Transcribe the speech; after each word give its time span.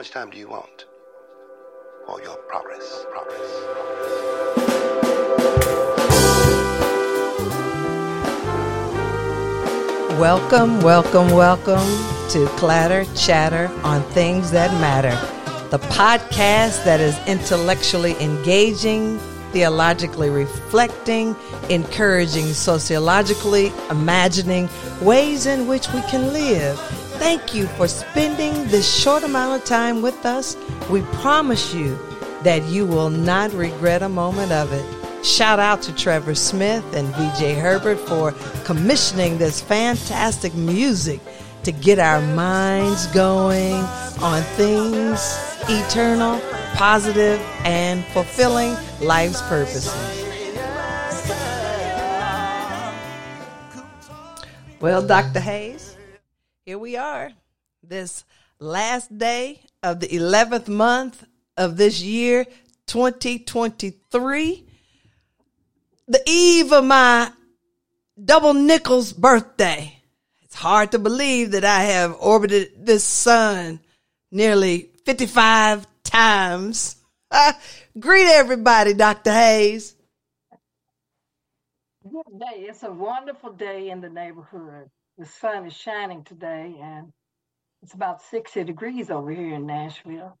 much 0.00 0.12
time 0.12 0.30
do 0.30 0.38
you 0.38 0.48
want 0.48 0.86
for 2.06 2.22
your 2.22 2.36
progress? 2.48 3.04
Progress. 3.10 3.50
Welcome, 10.18 10.80
welcome, 10.80 11.28
welcome 11.32 11.86
to 12.30 12.46
Clatter 12.56 13.04
Chatter 13.14 13.70
on 13.82 14.02
Things 14.14 14.50
That 14.52 14.72
Matter, 14.80 15.14
the 15.68 15.80
podcast 15.90 16.82
that 16.86 17.00
is 17.00 17.14
intellectually 17.28 18.18
engaging, 18.22 19.18
theologically 19.52 20.30
reflecting, 20.30 21.36
encouraging, 21.68 22.54
sociologically 22.54 23.70
imagining 23.90 24.66
ways 25.02 25.44
in 25.44 25.66
which 25.66 25.92
we 25.92 26.00
can 26.04 26.32
live. 26.32 27.09
Thank 27.20 27.54
you 27.54 27.66
for 27.66 27.86
spending 27.86 28.66
this 28.68 28.90
short 28.90 29.24
amount 29.24 29.60
of 29.60 29.68
time 29.68 30.00
with 30.00 30.24
us. 30.24 30.56
We 30.88 31.02
promise 31.20 31.74
you 31.74 31.98
that 32.44 32.64
you 32.64 32.86
will 32.86 33.10
not 33.10 33.52
regret 33.52 34.02
a 34.02 34.08
moment 34.08 34.52
of 34.52 34.72
it. 34.72 35.24
Shout 35.24 35.58
out 35.58 35.82
to 35.82 35.94
Trevor 35.94 36.34
Smith 36.34 36.82
and 36.94 37.08
VJ 37.08 37.58
Herbert 37.58 37.98
for 37.98 38.32
commissioning 38.64 39.36
this 39.36 39.60
fantastic 39.60 40.54
music 40.54 41.20
to 41.64 41.72
get 41.72 41.98
our 41.98 42.22
minds 42.34 43.06
going 43.08 43.74
on 44.22 44.42
things 44.56 45.20
eternal, 45.68 46.40
positive, 46.74 47.38
and 47.64 48.02
fulfilling 48.06 48.74
life's 49.02 49.42
purposes. 49.42 49.94
Well, 54.80 55.06
Dr. 55.06 55.40
Hayes, 55.40 55.98
here 56.64 56.78
we 56.78 56.96
are, 56.96 57.32
this 57.82 58.24
last 58.58 59.16
day 59.16 59.60
of 59.82 60.00
the 60.00 60.08
11th 60.08 60.68
month 60.68 61.24
of 61.56 61.76
this 61.76 62.00
year, 62.02 62.44
2023 62.86 64.66
the 66.10 66.20
eve 66.26 66.72
of 66.72 66.84
my 66.84 67.30
double 68.22 68.52
nickels 68.52 69.12
birthday. 69.12 69.96
It's 70.42 70.56
hard 70.56 70.90
to 70.90 70.98
believe 70.98 71.52
that 71.52 71.64
I 71.64 71.82
have 71.84 72.16
orbited 72.18 72.84
this 72.84 73.04
sun 73.04 73.78
nearly 74.32 74.90
55 75.06 75.86
times. 76.02 76.96
greet 77.98 78.26
everybody, 78.26 78.92
Dr. 78.92 79.32
Hayes. 79.32 79.94
Good 82.02 82.40
day. 82.40 82.66
It's 82.68 82.82
a 82.82 82.90
wonderful 82.90 83.52
day 83.52 83.90
in 83.90 84.00
the 84.00 84.08
neighborhood. 84.08 84.90
The 85.20 85.26
sun 85.26 85.66
is 85.66 85.74
shining 85.74 86.24
today, 86.24 86.74
and 86.80 87.12
it's 87.82 87.92
about 87.92 88.22
60 88.22 88.64
degrees 88.64 89.10
over 89.10 89.30
here 89.30 89.54
in 89.54 89.66
Nashville. 89.66 90.38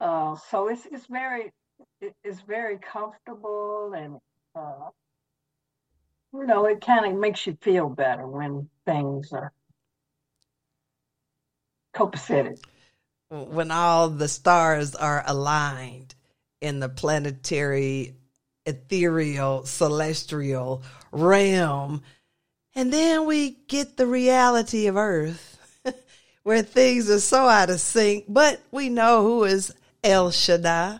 Uh, 0.00 0.34
so 0.50 0.66
it's 0.66 0.86
it's 0.90 1.06
very 1.06 1.52
it's 2.00 2.40
very 2.40 2.78
comfortable 2.78 3.92
and 3.94 4.18
uh, 4.56 4.90
you 6.32 6.46
know, 6.46 6.66
it 6.66 6.84
kind 6.84 7.06
of 7.06 7.16
makes 7.16 7.46
you 7.46 7.56
feel 7.60 7.88
better 7.88 8.26
when 8.26 8.68
things 8.86 9.32
are 9.32 9.52
copacetic. 11.94 12.58
When 13.30 13.70
all 13.70 14.08
the 14.08 14.26
stars 14.26 14.96
are 14.96 15.22
aligned 15.24 16.16
in 16.60 16.80
the 16.80 16.88
planetary, 16.88 18.16
ethereal, 18.66 19.64
celestial 19.64 20.82
realm. 21.12 22.02
And 22.74 22.92
then 22.92 23.26
we 23.26 23.50
get 23.68 23.96
the 23.96 24.06
reality 24.06 24.86
of 24.86 24.96
Earth, 24.96 25.80
where 26.42 26.62
things 26.62 27.08
are 27.10 27.20
so 27.20 27.48
out 27.48 27.70
of 27.70 27.80
sync, 27.80 28.24
but 28.28 28.60
we 28.70 28.88
know 28.88 29.22
who 29.22 29.44
is 29.44 29.74
El 30.02 30.30
Shaddai 30.30 30.98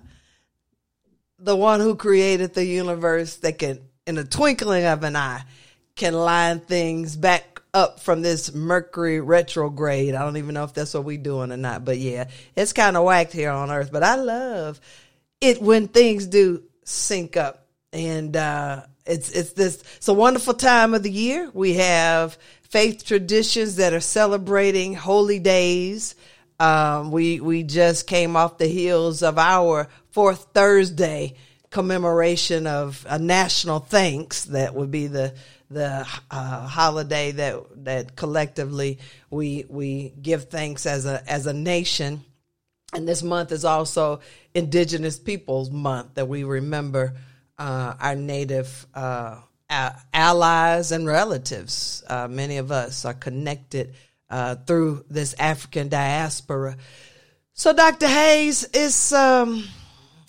the 1.45 1.57
one 1.57 1.81
who 1.81 1.95
created 1.95 2.55
the 2.55 2.65
universe 2.65 3.37
that 3.37 3.59
can, 3.59 3.81
in 4.07 4.19
a 4.19 4.25
twinkling 4.25 4.87
of 4.87 5.03
an 5.05 5.15
eye, 5.15 5.43
can 5.95 6.15
line 6.15 6.59
things 6.61 7.17
back 7.17 7.61
up 7.73 8.01
from 8.01 8.23
this 8.23 8.55
Mercury 8.55 9.21
retrograde. 9.21 10.15
I 10.15 10.23
don't 10.23 10.39
even 10.39 10.55
know 10.55 10.65
if 10.65 10.73
that's 10.73 10.95
what 10.95 11.05
we're 11.05 11.19
doing 11.19 11.53
or 11.53 11.57
not, 11.57 11.85
but 11.85 11.99
yeah, 11.99 12.29
it's 12.57 12.73
kind 12.73 12.97
of 12.97 13.05
whacked 13.05 13.33
here 13.33 13.51
on 13.51 13.71
Earth. 13.71 13.91
But 13.93 14.03
I 14.03 14.17
love 14.17 14.81
it 15.41 15.61
when 15.61 15.89
things 15.89 16.27
do 16.27 16.63
sync 16.85 17.37
up, 17.37 17.67
and 17.93 18.37
uh, 18.37 18.83
it's 19.07 19.31
it's 19.31 19.53
this 19.53 19.83
it's 19.97 20.09
a 20.09 20.15
wonderful 20.15 20.55
time 20.55 20.95
of 20.95 21.03
the 21.03 21.11
year. 21.11 21.51
We 21.53 21.75
have 21.75 22.39
faith 22.63 23.05
traditions 23.05 23.77
that 23.77 23.93
are 23.93 24.01
celebrating 24.01 24.95
holy 24.95 25.39
days. 25.39 26.15
Um, 26.59 27.11
we 27.11 27.41
we 27.41 27.63
just 27.63 28.07
came 28.07 28.37
off 28.37 28.59
the 28.59 28.67
heels 28.67 29.23
of 29.23 29.39
our 29.39 29.89
fourth 30.11 30.49
Thursday 30.55 31.35
commemoration 31.71 32.67
of 32.67 33.05
a 33.09 33.19
national 33.19 33.81
thanks. 33.81 34.45
That 34.45 34.75
would 34.75 34.91
be 34.91 35.09
the 35.09 35.35
the 35.71 36.07
uh, 36.31 36.67
holiday 36.67 37.33
that 37.33 37.85
that 37.85 38.17
collectively 38.17 39.01
we 39.29 39.67
we 39.69 40.15
give 40.23 40.49
thanks 40.49 40.87
as 40.87 41.05
a 41.05 41.23
as 41.31 41.47
a 41.47 41.53
nation. 41.53 42.25
And 42.95 43.09
this 43.09 43.25
month 43.25 43.51
is 43.51 43.65
also 43.65 44.21
Indigenous 44.55 45.19
Peoples 45.19 45.71
Month 45.71 46.15
that 46.15 46.29
we 46.29 46.45
remember 46.45 47.15
uh, 47.59 47.95
our 48.01 48.15
native 48.15 48.87
uh, 48.95 49.41
allies 50.13 50.93
and 50.93 51.07
relatives. 51.07 52.03
Uh, 52.09 52.29
many 52.29 52.59
of 52.59 52.71
us 52.73 53.05
are 53.05 53.15
connected 53.15 53.95
uh, 54.31 54.57
through 54.57 55.05
this 55.11 55.35
African 55.39 55.89
diaspora. 55.89 56.77
So, 57.53 57.73
Dr. 57.73 58.09
Hayes, 58.09 58.69
it's 58.73 59.13
um, 59.13 59.65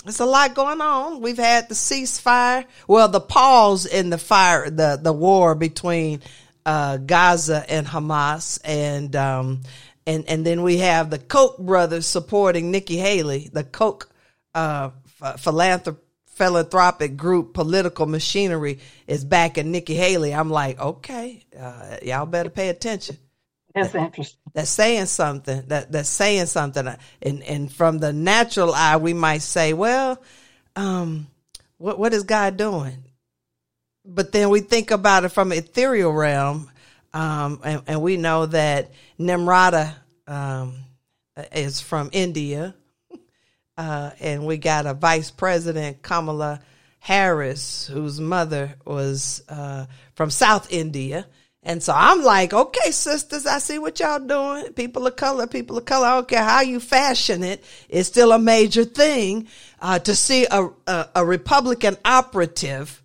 it's 0.05 0.19
a 0.19 0.25
lot 0.25 0.53
going 0.53 0.81
on. 0.81 1.21
We've 1.21 1.37
had 1.37 1.69
the 1.69 1.75
ceasefire, 1.75 2.65
well, 2.87 3.07
the 3.07 3.19
pause 3.19 3.85
in 3.85 4.09
the 4.11 4.17
fire, 4.17 4.69
the 4.69 4.99
the 5.01 5.13
war 5.13 5.55
between 5.55 6.21
uh, 6.65 6.97
Gaza 6.97 7.65
and 7.67 7.87
Hamas, 7.87 8.59
and 8.63 9.15
um, 9.15 9.61
and 10.05 10.25
and 10.27 10.45
then 10.45 10.61
we 10.61 10.77
have 10.77 11.09
the 11.09 11.17
Koch 11.17 11.57
brothers 11.57 12.05
supporting 12.05 12.69
Nikki 12.69 12.97
Haley, 12.97 13.49
the 13.51 13.63
Koch 13.63 14.07
uh, 14.53 14.91
philanthrop- 15.19 15.97
philanthropic 16.35 17.17
group, 17.17 17.53
political 17.53 18.05
machinery 18.05 18.79
is 19.07 19.25
backing 19.25 19.71
Nikki 19.71 19.95
Haley. 19.95 20.33
I'm 20.33 20.49
like, 20.49 20.79
okay, 20.79 21.43
uh, 21.57 21.97
y'all 22.03 22.25
better 22.25 22.49
pay 22.49 22.69
attention. 22.69 23.17
That's 23.73 23.95
interesting. 23.95 24.39
That's 24.53 24.69
saying 24.69 25.07
something. 25.07 25.63
That 25.67 25.91
that's 25.91 26.09
saying 26.09 26.45
something. 26.45 26.87
And 27.21 27.43
and 27.43 27.71
from 27.71 27.99
the 27.99 28.13
natural 28.13 28.73
eye, 28.73 28.97
we 28.97 29.13
might 29.13 29.41
say, 29.41 29.73
well, 29.73 30.21
um, 30.75 31.27
what 31.77 31.99
what 31.99 32.13
is 32.13 32.23
God 32.23 32.55
doing? 32.55 33.03
But 34.05 34.31
then 34.31 34.49
we 34.49 34.61
think 34.61 34.91
about 34.91 35.25
it 35.25 35.29
from 35.29 35.51
ethereal 35.51 36.13
realm, 36.13 36.69
um, 37.13 37.59
and, 37.63 37.81
and 37.87 38.01
we 38.01 38.17
know 38.17 38.45
that 38.45 38.91
Nimrata 39.19 39.93
um, 40.27 40.75
is 41.51 41.81
from 41.81 42.09
India, 42.13 42.75
uh, 43.77 44.11
and 44.19 44.45
we 44.45 44.57
got 44.57 44.85
a 44.85 44.93
vice 44.93 45.31
president 45.31 46.01
Kamala 46.01 46.61
Harris, 46.99 47.87
whose 47.87 48.19
mother 48.19 48.75
was 48.85 49.43
uh, 49.49 49.85
from 50.15 50.29
South 50.29 50.71
India 50.71 51.27
and 51.65 51.81
so 51.81 51.93
I'm 51.95 52.21
like, 52.21 52.53
okay, 52.53 52.91
sisters, 52.91 53.47
I 53.47 53.57
see 53.57 53.79
what 53.79 53.99
y'all 53.99 54.19
doing. 54.19 54.71
People 54.73 55.07
of 55.07 55.15
color, 55.15 55.47
people 55.47 55.79
of 55.79 55.85
color. 55.85 56.05
I 56.05 56.13
don't 56.13 56.27
care 56.27 56.43
how 56.43 56.61
you 56.61 56.79
fashion 56.79 57.43
it. 57.43 57.63
It's 57.89 58.07
still 58.07 58.31
a 58.31 58.39
major 58.39 58.85
thing 58.85 59.47
uh, 59.81 59.97
to 59.99 60.15
see 60.15 60.45
a, 60.45 60.69
a, 60.85 61.09
a 61.15 61.25
Republican 61.25 61.97
operative 62.05 63.01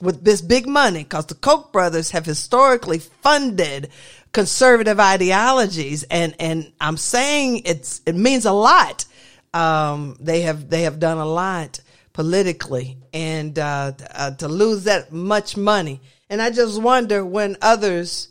with 0.00 0.22
this 0.22 0.40
big 0.40 0.68
money 0.68 1.02
because 1.02 1.26
the 1.26 1.34
Koch 1.34 1.72
brothers 1.72 2.12
have 2.12 2.24
historically 2.24 3.00
funded 3.00 3.90
conservative 4.30 5.00
ideologies. 5.00 6.04
And, 6.04 6.36
and 6.38 6.72
I'm 6.80 6.98
saying 6.98 7.62
it's, 7.64 8.02
it 8.06 8.14
means 8.14 8.44
a 8.44 8.52
lot. 8.52 9.04
Um, 9.56 10.16
they 10.20 10.42
have, 10.42 10.68
they 10.68 10.82
have 10.82 10.98
done 11.00 11.18
a 11.18 11.24
lot 11.24 11.80
politically 12.12 12.98
and, 13.12 13.58
uh, 13.58 13.92
uh, 14.14 14.32
to 14.32 14.48
lose 14.48 14.84
that 14.84 15.12
much 15.12 15.56
money. 15.56 16.00
And 16.28 16.42
I 16.42 16.50
just 16.50 16.80
wonder 16.80 17.24
when 17.24 17.56
others, 17.62 18.28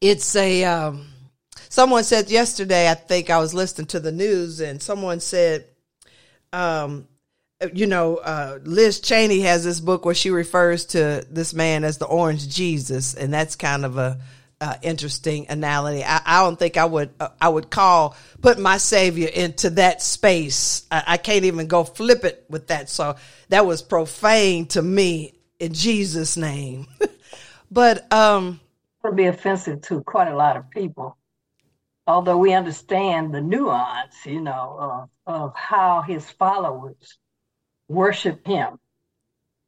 it's 0.00 0.36
a, 0.36 0.64
um, 0.64 1.06
someone 1.68 2.04
said 2.04 2.30
yesterday, 2.30 2.90
I 2.90 2.94
think 2.94 3.30
I 3.30 3.38
was 3.38 3.54
listening 3.54 3.86
to 3.88 4.00
the 4.00 4.12
news 4.12 4.60
and 4.60 4.82
someone 4.82 5.20
said, 5.20 5.64
um, 6.52 7.08
you 7.72 7.86
know, 7.86 8.16
uh, 8.16 8.58
Liz 8.64 9.00
Cheney 9.00 9.40
has 9.40 9.64
this 9.64 9.80
book 9.80 10.04
where 10.04 10.14
she 10.14 10.30
refers 10.30 10.84
to 10.86 11.26
this 11.30 11.54
man 11.54 11.84
as 11.84 11.96
the 11.98 12.06
Orange 12.06 12.48
Jesus, 12.48 13.14
and 13.14 13.32
that's 13.32 13.56
kind 13.56 13.84
of 13.84 13.96
a 13.96 14.18
uh, 14.60 14.76
interesting 14.82 15.46
analogy. 15.48 16.04
I, 16.04 16.20
I, 16.24 16.42
don't 16.42 16.58
think 16.58 16.76
I 16.76 16.84
would 16.84 17.10
uh, 17.20 17.28
I 17.40 17.48
would 17.48 17.70
call 17.70 18.16
put 18.40 18.58
my 18.58 18.78
Savior 18.78 19.28
into 19.28 19.70
that 19.70 20.02
space. 20.02 20.86
I, 20.90 21.04
I, 21.06 21.16
can't 21.18 21.44
even 21.44 21.66
go 21.66 21.84
flip 21.84 22.24
it 22.24 22.44
with 22.48 22.68
that. 22.68 22.88
So 22.88 23.16
that 23.50 23.66
was 23.66 23.82
profane 23.82 24.66
to 24.68 24.82
me 24.82 25.34
in 25.58 25.74
Jesus' 25.74 26.36
name. 26.36 26.86
but 27.70 28.10
um 28.12 28.60
would 29.02 29.16
be 29.16 29.26
offensive 29.26 29.82
to 29.82 30.02
quite 30.02 30.28
a 30.28 30.36
lot 30.36 30.56
of 30.56 30.70
people. 30.70 31.16
although 32.06 32.38
we 32.38 32.54
understand 32.54 33.34
the 33.34 33.40
nuance, 33.40 34.14
you 34.24 34.40
know, 34.40 35.08
of, 35.26 35.34
of 35.34 35.56
how 35.56 36.02
his 36.02 36.28
followers 36.30 37.18
worship 37.88 38.46
him. 38.46 38.78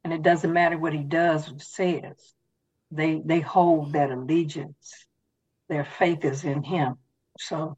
And 0.03 0.13
it 0.13 0.23
doesn't 0.23 0.53
matter 0.53 0.77
what 0.77 0.93
he 0.93 1.03
does 1.03 1.51
or 1.51 1.59
says. 1.59 2.33
They 2.91 3.21
they 3.23 3.39
hold 3.39 3.93
that 3.93 4.11
allegiance. 4.11 5.05
Their 5.67 5.85
faith 5.85 6.25
is 6.25 6.43
in 6.43 6.63
him. 6.63 6.97
So 7.39 7.77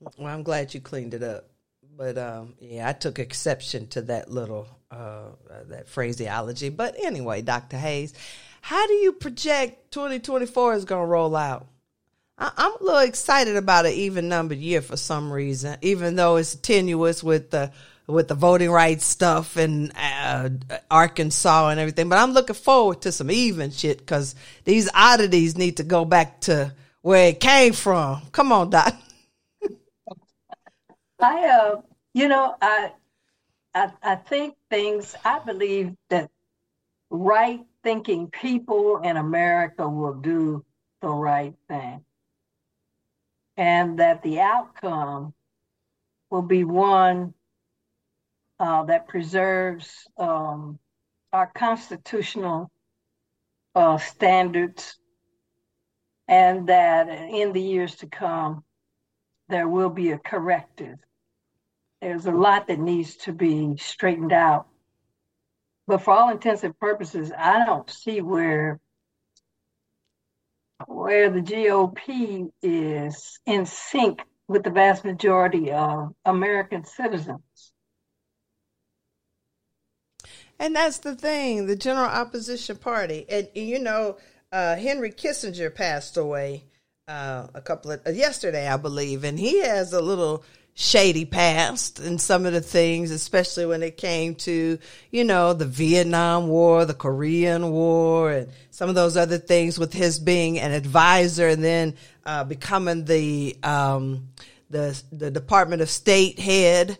well, 0.00 0.26
I'm 0.26 0.42
glad 0.42 0.74
you 0.74 0.80
cleaned 0.80 1.14
it 1.14 1.22
up. 1.22 1.50
But 1.96 2.18
um, 2.18 2.54
yeah, 2.60 2.88
I 2.88 2.92
took 2.92 3.18
exception 3.18 3.86
to 3.88 4.02
that 4.02 4.30
little 4.30 4.68
uh, 4.90 5.30
that 5.68 5.88
phraseology. 5.88 6.68
But 6.68 6.94
anyway, 7.02 7.42
Dr. 7.42 7.78
Hayes, 7.78 8.12
how 8.60 8.86
do 8.86 8.92
you 8.94 9.12
project 9.12 9.92
2024 9.92 10.74
is 10.74 10.84
going 10.84 11.02
to 11.02 11.06
roll 11.06 11.34
out? 11.34 11.66
I- 12.38 12.52
am 12.58 12.76
a 12.80 12.84
little 12.84 13.00
excited 13.00 13.56
about 13.56 13.86
an 13.86 13.92
even 13.92 14.28
numbered 14.28 14.58
year 14.58 14.82
for 14.82 14.96
some 14.96 15.32
reason, 15.32 15.78
even 15.80 16.16
though 16.16 16.36
it's 16.36 16.54
tenuous 16.54 17.22
with 17.22 17.50
the 17.50 17.72
with 18.06 18.28
the 18.28 18.34
voting 18.34 18.70
rights 18.70 19.04
stuff 19.04 19.56
and 19.56 19.92
uh, 19.96 20.48
Arkansas 20.90 21.68
and 21.68 21.80
everything. 21.80 22.08
But 22.08 22.18
I'm 22.18 22.32
looking 22.32 22.54
forward 22.54 23.02
to 23.02 23.12
some 23.12 23.30
even 23.30 23.70
shit 23.70 23.98
because 23.98 24.34
these 24.64 24.88
oddities 24.94 25.56
need 25.56 25.78
to 25.78 25.82
go 25.82 26.04
back 26.04 26.40
to 26.42 26.72
where 27.02 27.28
it 27.28 27.40
came 27.40 27.72
from. 27.72 28.22
Come 28.32 28.52
on, 28.52 28.70
Doc. 28.70 28.94
I, 31.20 31.48
uh, 31.48 31.80
you 32.14 32.28
know, 32.28 32.54
I, 32.60 32.92
I, 33.74 33.90
I 34.02 34.14
think 34.16 34.54
things. 34.70 35.16
I 35.24 35.40
believe 35.40 35.94
that 36.10 36.30
right 37.10 37.64
thinking 37.82 38.28
people 38.28 38.98
in 38.98 39.16
America 39.16 39.88
will 39.88 40.14
do 40.14 40.64
the 41.00 41.08
right 41.08 41.54
thing, 41.68 42.04
and 43.56 43.98
that 43.98 44.22
the 44.22 44.40
outcome 44.40 45.34
will 46.30 46.42
be 46.42 46.64
one 46.64 47.34
uh, 48.58 48.84
that 48.84 49.08
preserves 49.08 50.06
um, 50.18 50.78
our 51.32 51.50
constitutional 51.54 52.70
uh, 53.74 53.98
standards, 53.98 54.98
and 56.28 56.68
that 56.68 57.08
in 57.08 57.52
the 57.52 57.60
years 57.60 57.96
to 57.96 58.06
come, 58.06 58.64
there 59.48 59.68
will 59.68 59.90
be 59.90 60.12
a 60.12 60.18
corrective. 60.18 60.96
There's 62.00 62.26
a 62.26 62.32
lot 62.32 62.68
that 62.68 62.78
needs 62.78 63.16
to 63.18 63.32
be 63.32 63.76
straightened 63.78 64.32
out. 64.32 64.66
But 65.86 66.02
for 66.02 66.12
all 66.12 66.30
intents 66.30 66.64
and 66.64 66.78
purposes, 66.78 67.32
I 67.36 67.64
don't 67.64 67.88
see 67.90 68.20
where 68.20 68.80
where 70.86 71.30
the 71.30 71.40
GOP 71.40 72.50
is 72.62 73.40
in 73.46 73.64
sync 73.64 74.20
with 74.46 74.62
the 74.62 74.70
vast 74.70 75.04
majority 75.04 75.72
of 75.72 76.14
American 76.24 76.84
citizens. 76.84 77.72
And 80.58 80.74
that's 80.74 80.98
the 80.98 81.14
thing, 81.14 81.66
the 81.66 81.76
General 81.76 82.06
Opposition 82.06 82.76
Party. 82.76 83.26
And, 83.28 83.48
you 83.54 83.78
know, 83.78 84.16
uh, 84.52 84.76
Henry 84.76 85.12
Kissinger 85.12 85.74
passed 85.74 86.16
away 86.16 86.64
uh, 87.08 87.46
a 87.54 87.60
couple 87.60 87.92
of 87.92 88.00
uh, 88.06 88.10
yesterday, 88.10 88.66
I 88.66 88.76
believe, 88.76 89.24
and 89.24 89.38
he 89.38 89.60
has 89.60 89.92
a 89.92 90.00
little 90.00 90.44
shady 90.78 91.24
past 91.24 91.98
and 92.00 92.20
some 92.20 92.44
of 92.44 92.52
the 92.52 92.60
things, 92.60 93.10
especially 93.10 93.64
when 93.64 93.82
it 93.82 93.96
came 93.96 94.34
to, 94.34 94.78
you 95.10 95.24
know, 95.24 95.52
the 95.52 95.64
Vietnam 95.64 96.48
War, 96.48 96.84
the 96.84 96.94
Korean 96.94 97.70
War, 97.70 98.30
and 98.30 98.48
some 98.70 98.88
of 98.88 98.94
those 98.94 99.16
other 99.16 99.38
things 99.38 99.78
with 99.78 99.92
his 99.92 100.18
being 100.18 100.58
an 100.58 100.72
advisor 100.72 101.48
and 101.48 101.64
then 101.64 101.94
uh, 102.26 102.44
becoming 102.44 103.04
the 103.04 103.56
um, 103.62 104.28
the 104.68 105.00
the 105.12 105.30
Department 105.30 105.80
of 105.82 105.88
State 105.88 106.38
head 106.38 106.98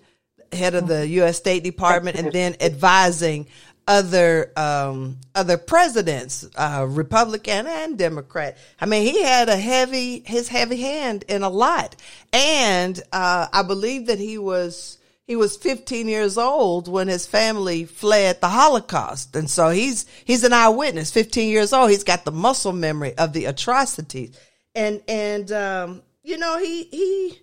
head 0.53 0.75
of 0.75 0.89
the 0.89 1.07
U.S. 1.09 1.37
State 1.37 1.65
Department, 1.65 2.17
and 2.17 2.33
then 2.33 2.57
advising 2.61 3.47
other 3.89 4.53
um, 4.57 5.19
other 5.35 5.57
presidents, 5.57 6.49
uh, 6.57 6.87
Republican 6.89 7.67
and 7.67 7.97
Democrat. 7.97 8.59
I 8.81 8.87
mean, 8.87 9.03
he 9.03 9.23
had 9.23 9.49
a 9.49 9.57
heavy 9.57 10.21
his 10.27 10.49
heavy 10.49 10.81
hand 10.81 11.25
in 11.29 11.43
a 11.43 11.49
lot, 11.49 11.97
and 12.33 13.01
uh, 13.13 13.47
I 13.53 13.63
believe 13.63 14.07
that 14.07 14.19
he 14.19 14.39
was 14.39 14.99
he 15.27 15.37
was 15.37 15.57
15 15.57 16.09
years 16.09 16.39
old 16.39 16.89
when 16.89 17.09
his 17.09 17.27
family 17.27 17.85
fled 17.85 18.41
the 18.41 18.49
Holocaust, 18.49 19.35
and 19.37 19.49
so 19.49 19.71
he's 19.71 20.07
he's 20.25 20.45
an 20.45 20.53
eyewitness. 20.53 21.13
15 21.13 21.49
years 21.51 21.73
old, 21.73 21.91
he's 21.91 22.05
got 22.05 22.25
the 22.25 22.33
muscle 22.33 22.73
memory 22.73 23.17
of 23.19 23.33
the 23.33 23.45
atrocities, 23.47 24.39
and 24.75 25.01
and 25.07 25.53
um, 25.53 26.03
you 26.23 26.39
know 26.39 26.59
he 26.59 26.85
he 26.85 27.41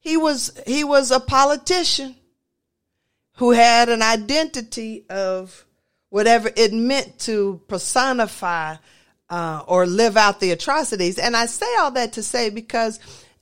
he 0.00 0.16
was 0.16 0.58
he 0.66 0.84
was 0.84 1.10
a 1.10 1.20
politician 1.20 2.16
who 3.36 3.52
had 3.52 3.88
an 3.88 4.02
identity 4.02 5.04
of 5.08 5.64
whatever 6.10 6.50
it 6.56 6.72
meant 6.72 7.18
to 7.20 7.60
personify 7.68 8.76
uh, 9.28 9.62
or 9.66 9.86
live 9.86 10.16
out 10.16 10.40
the 10.40 10.52
atrocities. 10.52 11.18
And 11.18 11.36
I 11.36 11.46
say 11.46 11.66
all 11.78 11.90
that 11.92 12.14
to 12.14 12.22
say 12.22 12.50
because 12.50 12.98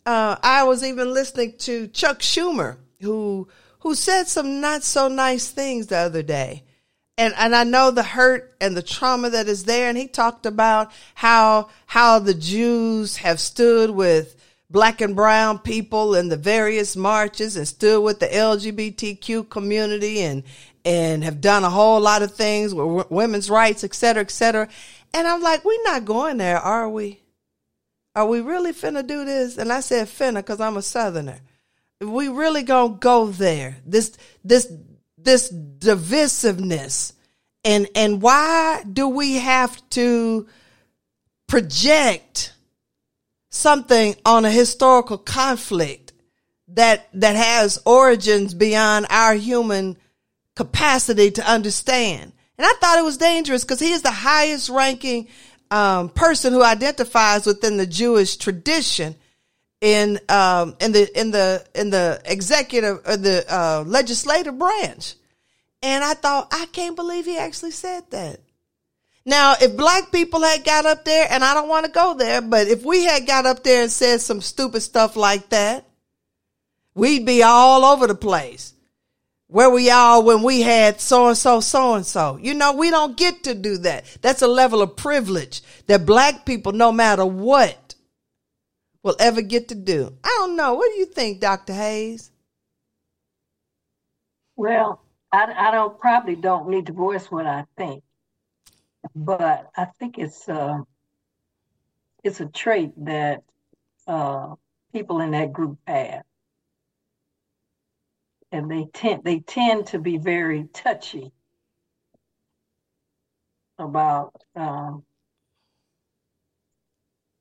uh, 0.07 0.37
I 0.43 0.65
was 0.65 0.85
even 0.85 1.13
listening 1.13 1.55
to 1.59 1.89
Chuck 1.89 2.21
Schumer, 2.21 2.77
who 3.01 3.49
who 3.81 3.95
said 3.95 4.25
some 4.25 4.61
not 4.61 4.83
so 4.83 5.09
nice 5.09 5.49
things 5.49 5.89
the 5.89 5.99
other 5.99 6.23
day. 6.23 6.65
And 7.17 7.35
and 7.37 7.55
I 7.55 7.65
know 7.65 7.91
the 7.91 8.03
hurt 8.03 8.57
and 8.61 8.77
the 8.77 8.83
trauma 8.83 9.31
that 9.31 9.47
is 9.47 9.65
there. 9.65 9.89
And 9.89 9.97
he 9.97 10.09
talked 10.09 10.47
about 10.47 10.91
how 11.15 11.69
how 11.87 12.19
the 12.19 12.35
Jews 12.35 13.19
have 13.19 13.39
stood 13.39 13.91
with 13.91 14.37
black 14.71 15.01
and 15.01 15.15
brown 15.15 15.59
people 15.59 16.15
in 16.15 16.29
the 16.29 16.37
various 16.37 16.97
marches 16.97 17.57
and 17.57 17.69
stood 17.69 18.03
with 18.03 18.21
the 18.21 18.27
LGBTQ 18.27 19.49
community 19.49 20.21
and 20.21 20.43
and 20.85 21.25
have 21.25 21.41
done 21.41 21.65
a 21.65 21.71
whole 21.71 22.01
lot 22.01 22.23
of 22.23 22.35
things 22.35 22.75
with 22.75 23.11
women's 23.11 23.49
rights, 23.49 23.85
et 23.85 23.95
cetera, 23.95 24.23
et 24.23 24.31
cetera. 24.31 24.69
And 25.15 25.27
I'm 25.27 25.41
like, 25.41 25.65
we're 25.65 25.83
not 25.85 26.05
going 26.05 26.37
there, 26.37 26.59
are 26.59 26.89
we? 26.91 27.23
Are 28.15 28.27
we 28.27 28.41
really 28.41 28.73
finna 28.73 29.07
do 29.07 29.25
this? 29.25 29.59
And 29.59 29.73
I 29.73 29.81
said 29.81 30.07
finna 30.07 30.37
because 30.37 30.61
I'm 30.61 30.77
a 30.77 30.83
southerner. 30.83 31.41
We 32.01 32.29
really 32.29 32.63
gonna 32.63 32.95
go 32.95 33.27
there. 33.27 33.79
This 33.87 34.17
this 34.45 34.73
this 35.19 35.53
divisiveness. 35.53 37.13
And 37.65 37.89
and 37.95 38.21
why 38.23 38.85
do 38.91 39.09
we 39.09 39.37
have 39.37 39.89
to 39.91 40.47
project 41.47 42.54
something 43.55 44.17
on 44.25 44.45
a 44.45 44.51
historical 44.51 45.17
conflict 45.17 46.13
that 46.69 47.09
that 47.15 47.37
has 47.37 47.81
origins 47.87 48.53
beyond 48.53 49.07
our 49.11 49.35
human 49.35 49.97
capacity 50.57 51.31
to 51.31 51.51
understand. 51.51 52.33
And 52.59 52.67
I 52.67 52.73
thought 52.81 52.99
it 52.99 53.05
was 53.05 53.17
dangerous 53.17 53.65
because 53.65 53.81
he 53.81 53.93
is 53.93 54.03
the 54.03 54.11
highest 54.11 54.69
ranking 54.69 55.29
um, 55.71 56.09
person 56.09 56.53
who 56.53 56.63
identifies 56.63 57.47
within 57.47 57.77
the 57.77 57.87
Jewish 57.87 58.37
tradition 58.37 59.15
in 59.81 60.19
um, 60.29 60.77
in 60.81 60.93
the 60.93 61.19
in 61.19 61.31
the 61.31 61.65
in 61.75 61.91
the 61.91 62.21
executive 62.25 63.01
or 63.07 63.17
the 63.17 63.45
uh, 63.49 63.85
legislative 63.87 64.59
branch. 64.59 65.15
And 65.83 66.03
I 66.03 66.15
thought 66.15 66.49
I 66.53 66.67
can't 66.73 66.97
believe 66.97 67.25
he 67.27 67.39
actually 67.39 67.73
said 67.73 68.11
that. 68.11 68.41
Now, 69.27 69.55
if 69.61 69.77
black 69.77 70.13
people 70.13 70.43
had 70.43 70.65
got 70.65 70.85
up 70.85 71.05
there, 71.05 71.27
and 71.31 71.43
I 71.43 71.55
don't 71.55 71.69
want 71.69 71.87
to 71.87 71.93
go 71.93 72.15
there, 72.15 72.43
but 72.43 72.69
if 72.69 72.85
we 72.85 73.05
had 73.05 73.27
got 73.27 73.47
up 73.47 73.63
there 73.63 73.83
and 73.83 73.91
said 73.91 74.21
some 74.21 74.43
stupid 74.43 74.83
stuff 74.83 75.17
like 75.17 75.49
that, 75.49 75.87
we'd 76.95 77.25
be 77.25 77.43
all 77.43 77.85
over 77.85 78.07
the 78.07 78.15
place. 78.15 78.75
Where 79.47 79.71
we 79.71 79.91
are 79.91 80.23
when 80.23 80.43
we 80.43 80.63
had 80.63 81.01
so 81.01 81.29
and 81.29 81.39
so, 81.39 81.61
so 81.61 81.95
and 81.95 82.05
so. 82.05 82.39
You 82.41 82.55
know, 82.55 82.73
we 82.73 82.91
don't 82.91 83.17
get 83.17 83.45
to 83.45 83.55
do 83.55 83.79
that. 83.79 84.05
That's 84.21 84.43
a 84.43 84.49
level 84.49 84.83
of 84.83 84.97
privilege 84.97 85.63
that 85.87 86.07
black 86.07 86.45
people, 86.45 86.73
no 86.73 86.91
matter 86.93 87.25
what, 87.25 87.95
will 89.03 89.17
ever 89.21 89.43
get 89.43 89.69
to 89.69 89.75
do. 89.75 90.17
I 90.25 90.29
don't 90.39 90.57
know. 90.57 90.75
What 90.75 90.91
do 90.91 90.99
you 90.99 91.07
think, 91.07 91.41
Dr. 91.41 91.73
Hayes? 91.73 92.31
Well, 94.57 95.03
I, 95.31 95.69
I 95.69 95.71
don't 95.71 95.99
probably 95.99 96.37
don't 96.37 96.69
need 96.69 96.87
to 96.87 96.93
voice 96.93 97.31
what 97.31 97.47
I 97.47 97.65
think 97.77 98.03
but 99.15 99.71
I 99.77 99.87
think 99.87 100.19
it's 100.19 100.49
uh, 100.49 100.79
it's 102.23 102.41
a 102.41 102.47
trait 102.47 102.93
that 103.05 103.43
uh, 104.07 104.55
people 104.93 105.21
in 105.21 105.33
that 105.33 105.53
group 105.53 105.79
have, 105.87 106.23
and 108.53 108.71
they 108.71 108.87
tend 108.93 109.25
they 109.25 109.41
tend 109.41 109.87
to 109.89 109.99
be 109.99 110.19
very 110.19 110.69
touchy 110.73 111.33
about 113.79 114.33
um, 114.57 115.05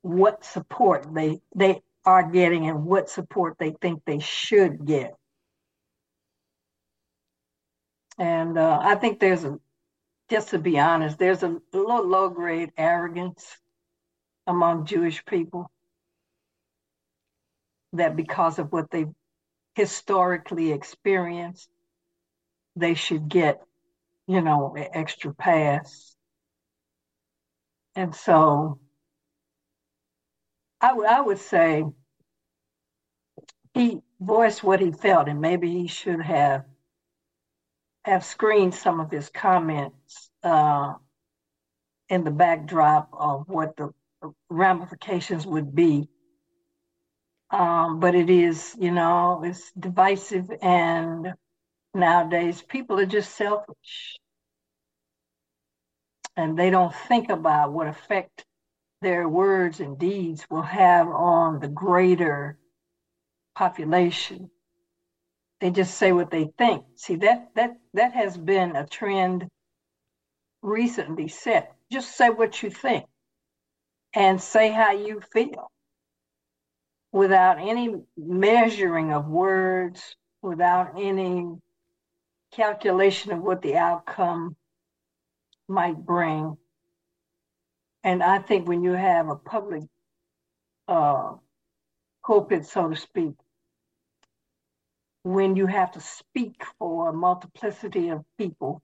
what 0.01 0.43
support 0.43 1.07
they 1.13 1.39
they 1.55 1.81
are 2.05 2.29
getting 2.29 2.67
and 2.67 2.83
what 2.85 3.09
support 3.09 3.55
they 3.57 3.71
think 3.81 4.01
they 4.05 4.19
should 4.19 4.85
get. 4.85 5.15
And 8.17 8.57
uh, 8.57 8.79
I 8.81 8.95
think 8.95 9.19
there's 9.19 9.43
a 9.43 9.57
just 10.29 10.49
to 10.49 10.59
be 10.59 10.79
honest, 10.79 11.19
there's 11.19 11.43
a 11.43 11.59
little 11.73 12.07
low 12.07 12.29
grade 12.29 12.71
arrogance 12.77 13.57
among 14.47 14.85
Jewish 14.85 15.25
people. 15.25 15.71
that 17.93 18.15
because 18.15 18.59
of 18.59 18.71
what 18.71 18.89
they've 18.91 19.13
historically 19.75 20.71
experienced, 20.71 21.69
they 22.75 22.93
should 22.95 23.29
get, 23.29 23.61
you 24.27 24.41
know, 24.41 24.75
an 24.75 24.87
extra 24.93 25.33
pass. 25.33 26.15
And 27.95 28.15
so 28.15 28.79
I, 30.81 30.89
w- 30.89 31.07
I 31.07 31.21
would 31.21 31.39
say 31.39 31.83
he 33.73 34.01
voiced 34.19 34.63
what 34.63 34.79
he 34.79 34.91
felt, 34.91 35.27
and 35.27 35.41
maybe 35.41 35.71
he 35.71 35.87
should 35.87 36.21
have 36.21 36.65
have 38.05 38.25
screened 38.25 38.75
some 38.75 38.99
of 38.99 39.09
his 39.11 39.29
comments 39.29 40.29
uh, 40.43 40.93
in 42.09 42.23
the 42.23 42.31
backdrop 42.31 43.09
of 43.13 43.47
what 43.47 43.75
the 43.77 43.91
ramifications 44.49 45.45
would 45.45 45.73
be. 45.73 46.07
Um, 47.49 47.99
but 47.99 48.15
it 48.15 48.29
is, 48.29 48.75
you 48.79 48.91
know, 48.91 49.41
it's 49.43 49.71
divisive, 49.73 50.49
and 50.61 51.33
nowadays 51.93 52.63
people 52.63 52.99
are 52.99 53.05
just 53.05 53.35
selfish, 53.35 54.17
and 56.35 56.57
they 56.57 56.71
don't 56.71 56.95
think 57.07 57.29
about 57.29 57.71
what 57.71 57.87
effect 57.87 58.43
their 59.01 59.29
words 59.29 59.79
and 59.79 59.99
deeds 59.99 60.45
will 60.49 60.63
have 60.63 61.07
on 61.07 61.59
the 61.59 61.67
greater 61.67 62.57
population. 63.55 64.49
They 65.63 65.71
just 65.71 65.97
say 65.97 66.11
what 66.11 66.29
they 66.29 66.49
think. 66.57 66.83
See 66.97 67.15
that 67.15 67.51
that 67.55 67.77
that 67.93 68.11
has 68.11 68.35
been 68.35 68.75
a 68.75 68.85
trend 68.85 69.47
recently 70.61 71.29
set. 71.29 71.73
Just 71.89 72.17
say 72.17 72.29
what 72.29 72.61
you 72.61 72.69
think 72.69 73.05
and 74.13 74.41
say 74.41 74.73
how 74.73 74.91
you 74.91 75.21
feel 75.31 75.71
without 77.13 77.59
any 77.59 77.95
measuring 78.17 79.13
of 79.13 79.29
words, 79.29 80.17
without 80.41 80.99
any 80.99 81.45
calculation 82.51 83.31
of 83.31 83.39
what 83.39 83.61
the 83.61 83.77
outcome 83.77 84.57
might 85.69 85.95
bring. 85.95 86.57
And 88.03 88.21
I 88.21 88.39
think 88.39 88.67
when 88.67 88.83
you 88.83 88.91
have 88.91 89.29
a 89.29 89.37
public 89.37 89.83
uh, 90.89 91.35
pulpit, 92.25 92.65
so 92.65 92.89
to 92.89 92.97
speak, 92.97 93.35
when 95.23 95.55
you 95.55 95.65
have 95.65 95.91
to 95.93 96.01
speak 96.01 96.63
for 96.77 97.09
a 97.09 97.13
multiplicity 97.13 98.09
of 98.09 98.23
people, 98.37 98.81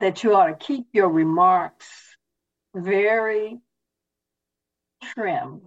that 0.00 0.22
you 0.22 0.34
ought 0.34 0.46
to 0.46 0.54
keep 0.54 0.86
your 0.92 1.08
remarks 1.08 1.86
very 2.74 3.58
trim 5.02 5.62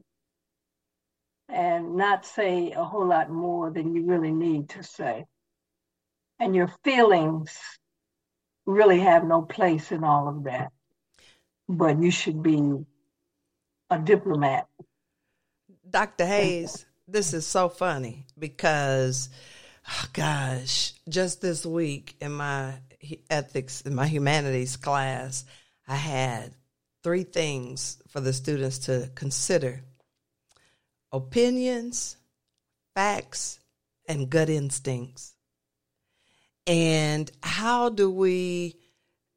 and 1.50 1.95
not 1.98 2.25
say 2.25 2.71
a 2.71 2.83
whole 2.83 3.07
lot 3.07 3.29
more 3.29 3.71
than 3.71 3.93
you 3.93 4.05
really 4.05 4.31
need 4.31 4.69
to 4.69 4.83
say. 4.83 5.25
And 6.39 6.55
your 6.55 6.71
feelings 6.83 7.57
really 8.65 9.00
have 9.00 9.25
no 9.25 9.41
place 9.41 9.91
in 9.91 10.03
all 10.03 10.27
of 10.27 10.45
that. 10.45 10.71
But 11.67 12.01
you 12.01 12.12
should 12.12 12.41
be 12.41 12.86
a 13.89 14.00
diplomat. 14.00 14.67
Dr. 15.89 16.25
Hayes, 16.25 16.86
this 17.12 17.34
is 17.34 17.46
so 17.46 17.70
funny 17.70 18.25
because, 18.38 19.30
oh 19.89 20.06
gosh, 20.13 20.94
just 21.10 21.41
this 21.41 21.65
week 21.65 22.15
in 22.22 22.32
my 22.32 22.75
ethics, 23.30 23.82
in 23.82 23.96
my 23.96 24.08
humanities 24.08 24.77
class, 24.77 25.46
I 25.88 25.96
had 25.96 26.53
three 27.03 27.24
things 27.24 28.01
for 28.10 28.22
the 28.22 28.34
students 28.34 28.80
to 28.80 29.10
consider 29.15 29.84
opinions, 31.12 32.18
facts, 32.96 33.60
and 34.08 34.30
gut 34.30 34.50
instincts. 34.50 35.34
And 36.68 37.30
how 37.44 37.89
do 37.89 38.10
we 38.10 38.77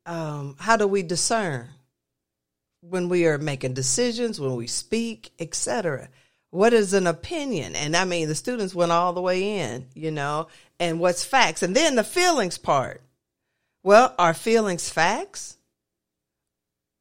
um, 0.07 0.57
how 0.59 0.77
do 0.77 0.87
we 0.87 1.03
discern 1.03 1.69
when 2.83 3.09
we 3.09 3.27
are 3.27 3.39
making 3.39 3.73
decisions, 3.73 4.39
when 4.39 4.55
we 4.55 4.67
speak, 4.67 5.33
etc.? 5.41 6.11
What 6.55 6.73
is 6.73 6.95
an 6.95 7.09
opinion? 7.09 7.75
And 7.75 7.97
I 7.97 8.05
mean, 8.05 8.29
the 8.29 8.35
students 8.37 8.77
went 8.77 8.93
all 8.93 9.13
the 9.13 9.21
way 9.21 9.59
in, 9.59 9.89
you 9.93 10.13
know, 10.13 10.47
and 10.79 11.01
what's 11.01 11.25
facts? 11.25 11.65
And 11.65 11.75
then 11.75 11.97
the 11.97 12.05
feelings 12.05 12.59
part. 12.59 13.03
Well, 13.83 14.15
are 14.21 14.33
feelings 14.35 14.89
facts? 14.89 15.57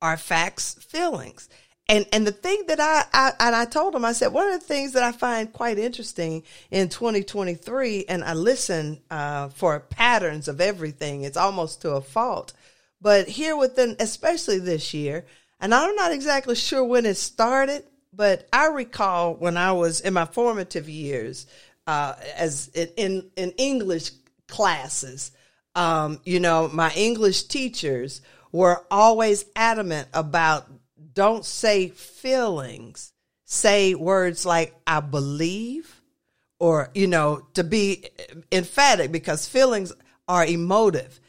Are 0.02 0.18
facts 0.18 0.74
feelings? 0.82 1.50
And 1.88 2.08
and 2.12 2.26
the 2.26 2.32
thing 2.32 2.64
that 2.68 2.80
I, 2.80 3.04
I 3.14 3.34
and 3.40 3.56
I 3.56 3.66
told 3.66 3.94
them, 3.94 4.06
I 4.06 4.14
said 4.14 4.34
one 4.34 4.52
of 4.52 4.60
the 4.60 4.66
things 4.66 4.94
that 4.94 5.04
I 5.04 5.12
find 5.12 5.54
quite 5.54 5.78
interesting 5.78 6.44
in 6.72 6.90
2023, 6.90 8.06
and 8.10 8.24
I 8.24 8.34
listen 8.34 9.02
uh, 9.12 9.50
for 9.50 9.80
patterns 9.82 10.48
of 10.48 10.62
everything. 10.62 11.24
It's 11.24 11.38
almost 11.38 11.82
to 11.84 11.92
a 11.92 12.02
fault, 12.02 12.54
but 13.00 13.28
here 13.28 13.56
within, 13.56 13.98
especially 14.00 14.58
this 14.60 14.96
year, 14.96 15.26
and 15.60 15.76
I'm 15.76 15.96
not 15.96 16.12
exactly 16.12 16.56
sure 16.56 16.84
when 16.84 17.06
it 17.06 17.18
started, 17.18 17.84
but 18.16 18.48
I 18.54 18.68
recall 18.68 19.36
when 19.36 19.58
I 19.58 19.72
was 19.72 20.02
in 20.02 20.14
my 20.14 20.26
formative 20.26 20.88
years, 20.88 21.48
uh, 21.88 22.16
as 22.36 22.68
in 22.70 23.30
in 23.36 23.52
English 23.58 24.12
classes, 24.48 25.32
um, 25.76 26.20
you 26.24 26.40
know, 26.40 26.70
my 26.72 26.92
English 26.96 27.44
teachers 27.44 28.22
were 28.52 28.86
always 28.92 29.46
adamant 29.56 30.08
about 30.14 30.70
don't 31.14 31.46
say 31.46 31.90
feelings, 31.90 33.14
say 33.46 33.96
words 33.96 34.46
like 34.46 34.76
I 34.86 35.00
believe, 35.00 36.02
or 36.60 36.90
you 36.94 37.08
know, 37.08 37.46
to 37.56 37.64
be 37.64 38.06
emphatic 38.52 39.12
because 39.12 39.48
feelings 39.48 39.92
are 40.28 40.46
emotive 40.46 41.20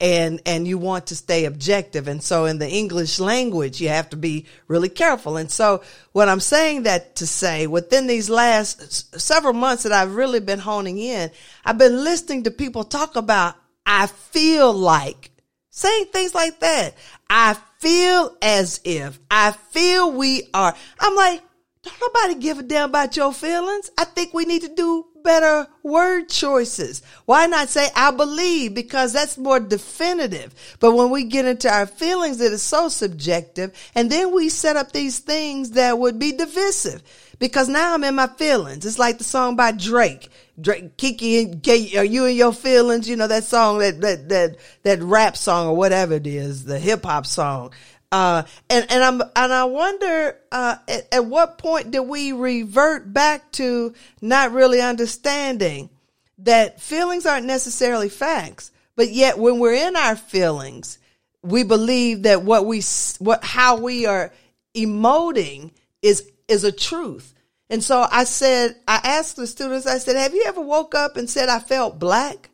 and 0.00 0.40
and 0.44 0.66
you 0.66 0.76
want 0.76 1.06
to 1.08 1.16
stay 1.16 1.44
objective. 1.44 2.08
And 2.08 2.22
so 2.22 2.44
in 2.46 2.58
the 2.58 2.68
english 2.68 3.20
language 3.20 3.80
you 3.80 3.88
have 3.88 4.10
to 4.10 4.16
be 4.16 4.46
really 4.66 4.88
careful. 4.88 5.36
And 5.36 5.50
so 5.50 5.82
what 6.12 6.28
i'm 6.28 6.40
saying 6.40 6.84
that 6.84 7.16
to 7.16 7.26
say 7.26 7.66
within 7.66 8.06
these 8.06 8.28
last 8.28 9.18
several 9.20 9.54
months 9.54 9.84
that 9.84 9.92
i've 9.92 10.14
really 10.14 10.40
been 10.40 10.58
honing 10.58 10.98
in 10.98 11.30
i've 11.64 11.78
been 11.78 12.04
listening 12.04 12.42
to 12.44 12.50
people 12.50 12.84
talk 12.84 13.16
about 13.16 13.54
i 13.86 14.06
feel 14.06 14.72
like 14.72 15.30
saying 15.70 16.06
things 16.06 16.34
like 16.34 16.60
that. 16.60 16.94
I 17.28 17.54
feel 17.78 18.36
as 18.40 18.80
if 18.84 19.18
i 19.30 19.52
feel 19.52 20.12
we 20.12 20.48
are. 20.52 20.74
I'm 21.00 21.14
like 21.14 21.42
don't 21.82 22.00
nobody 22.00 22.40
give 22.40 22.58
a 22.58 22.62
damn 22.62 22.88
about 22.88 23.16
your 23.16 23.32
feelings. 23.32 23.90
I 23.98 24.04
think 24.04 24.32
we 24.32 24.46
need 24.46 24.62
to 24.62 24.74
do 24.74 25.06
better 25.24 25.66
word 25.82 26.28
choices. 26.28 27.02
Why 27.24 27.46
not 27.46 27.68
say 27.68 27.88
I 27.96 28.12
believe? 28.12 28.74
Because 28.74 29.12
that's 29.12 29.36
more 29.36 29.58
definitive. 29.58 30.54
But 30.78 30.94
when 30.94 31.10
we 31.10 31.24
get 31.24 31.46
into 31.46 31.68
our 31.68 31.86
feelings, 31.86 32.40
it 32.40 32.52
is 32.52 32.62
so 32.62 32.88
subjective. 32.88 33.74
And 33.96 34.10
then 34.10 34.32
we 34.32 34.48
set 34.50 34.76
up 34.76 34.92
these 34.92 35.18
things 35.18 35.72
that 35.72 35.98
would 35.98 36.20
be 36.20 36.30
divisive. 36.30 37.02
Because 37.40 37.68
now 37.68 37.94
I'm 37.94 38.04
in 38.04 38.14
my 38.14 38.28
feelings. 38.28 38.86
It's 38.86 38.98
like 38.98 39.18
the 39.18 39.24
song 39.24 39.56
by 39.56 39.72
Drake. 39.72 40.28
Drake, 40.60 40.96
Kiki, 40.96 41.96
are 41.96 42.00
uh, 42.00 42.02
you 42.02 42.26
in 42.26 42.36
your 42.36 42.52
feelings? 42.52 43.08
You 43.08 43.16
know, 43.16 43.26
that 43.26 43.42
song, 43.42 43.78
that, 43.78 44.00
that, 44.02 44.28
that, 44.28 44.56
that 44.84 45.02
rap 45.02 45.36
song 45.36 45.66
or 45.66 45.76
whatever 45.76 46.14
it 46.14 46.28
is, 46.28 46.64
the 46.64 46.78
hip 46.78 47.04
hop 47.04 47.26
song. 47.26 47.72
Uh, 48.14 48.44
and 48.70 48.86
and 48.90 49.02
I'm 49.02 49.20
and 49.34 49.52
I 49.52 49.64
wonder 49.64 50.38
uh, 50.52 50.76
at, 50.86 51.12
at 51.12 51.26
what 51.26 51.58
point 51.58 51.90
do 51.90 52.00
we 52.00 52.30
revert 52.30 53.12
back 53.12 53.50
to 53.52 53.92
not 54.22 54.52
really 54.52 54.80
understanding 54.80 55.90
that 56.38 56.80
feelings 56.80 57.26
aren't 57.26 57.46
necessarily 57.46 58.08
facts, 58.08 58.70
but 58.94 59.10
yet 59.10 59.36
when 59.36 59.58
we're 59.58 59.88
in 59.88 59.96
our 59.96 60.14
feelings, 60.14 61.00
we 61.42 61.64
believe 61.64 62.22
that 62.22 62.44
what 62.44 62.66
we 62.66 62.82
what 63.18 63.42
how 63.42 63.78
we 63.78 64.06
are 64.06 64.32
emoting 64.76 65.72
is 66.00 66.30
is 66.46 66.62
a 66.62 66.70
truth. 66.70 67.34
And 67.68 67.82
so 67.82 68.06
I 68.08 68.22
said, 68.22 68.76
I 68.86 69.00
asked 69.02 69.34
the 69.34 69.48
students, 69.48 69.88
I 69.88 69.98
said, 69.98 70.14
have 70.14 70.34
you 70.34 70.44
ever 70.46 70.60
woke 70.60 70.94
up 70.94 71.16
and 71.16 71.28
said 71.28 71.48
I 71.48 71.58
felt 71.58 71.98
black 71.98 72.50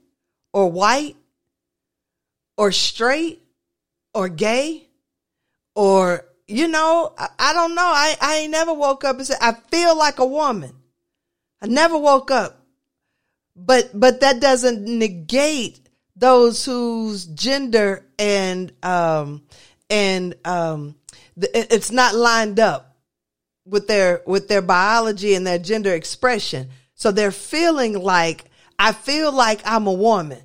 or 0.55 0.73
white 0.73 1.17
or 2.57 2.73
straight 2.73 3.43
or 4.14 4.31
gay? 4.31 4.87
Or 5.74 6.24
you 6.50 6.66
know, 6.66 7.14
I, 7.16 7.28
I, 7.38 7.52
don't 7.52 7.74
know. 7.74 7.82
I, 7.82 8.16
I 8.20 8.36
ain't 8.38 8.50
never 8.50 8.74
woke 8.74 9.04
up 9.04 9.16
and 9.16 9.26
said, 9.26 9.38
I 9.40 9.52
feel 9.52 9.96
like 9.96 10.18
a 10.18 10.26
woman. 10.26 10.74
I 11.62 11.68
never 11.68 11.96
woke 11.96 12.30
up. 12.30 12.66
But, 13.54 13.90
but 13.94 14.20
that 14.20 14.40
doesn't 14.40 14.84
negate 14.84 15.80
those 16.16 16.64
whose 16.64 17.26
gender 17.26 18.04
and, 18.18 18.72
um, 18.82 19.42
and, 19.88 20.34
um, 20.44 20.96
it's 21.36 21.90
not 21.90 22.14
lined 22.14 22.58
up 22.58 22.96
with 23.64 23.86
their, 23.86 24.22
with 24.26 24.48
their 24.48 24.62
biology 24.62 25.34
and 25.34 25.46
their 25.46 25.58
gender 25.58 25.94
expression. 25.94 26.70
So 26.94 27.12
they're 27.12 27.30
feeling 27.30 27.98
like, 27.98 28.44
I 28.78 28.92
feel 28.92 29.30
like 29.32 29.60
I'm 29.64 29.86
a 29.86 29.92
woman 29.92 30.42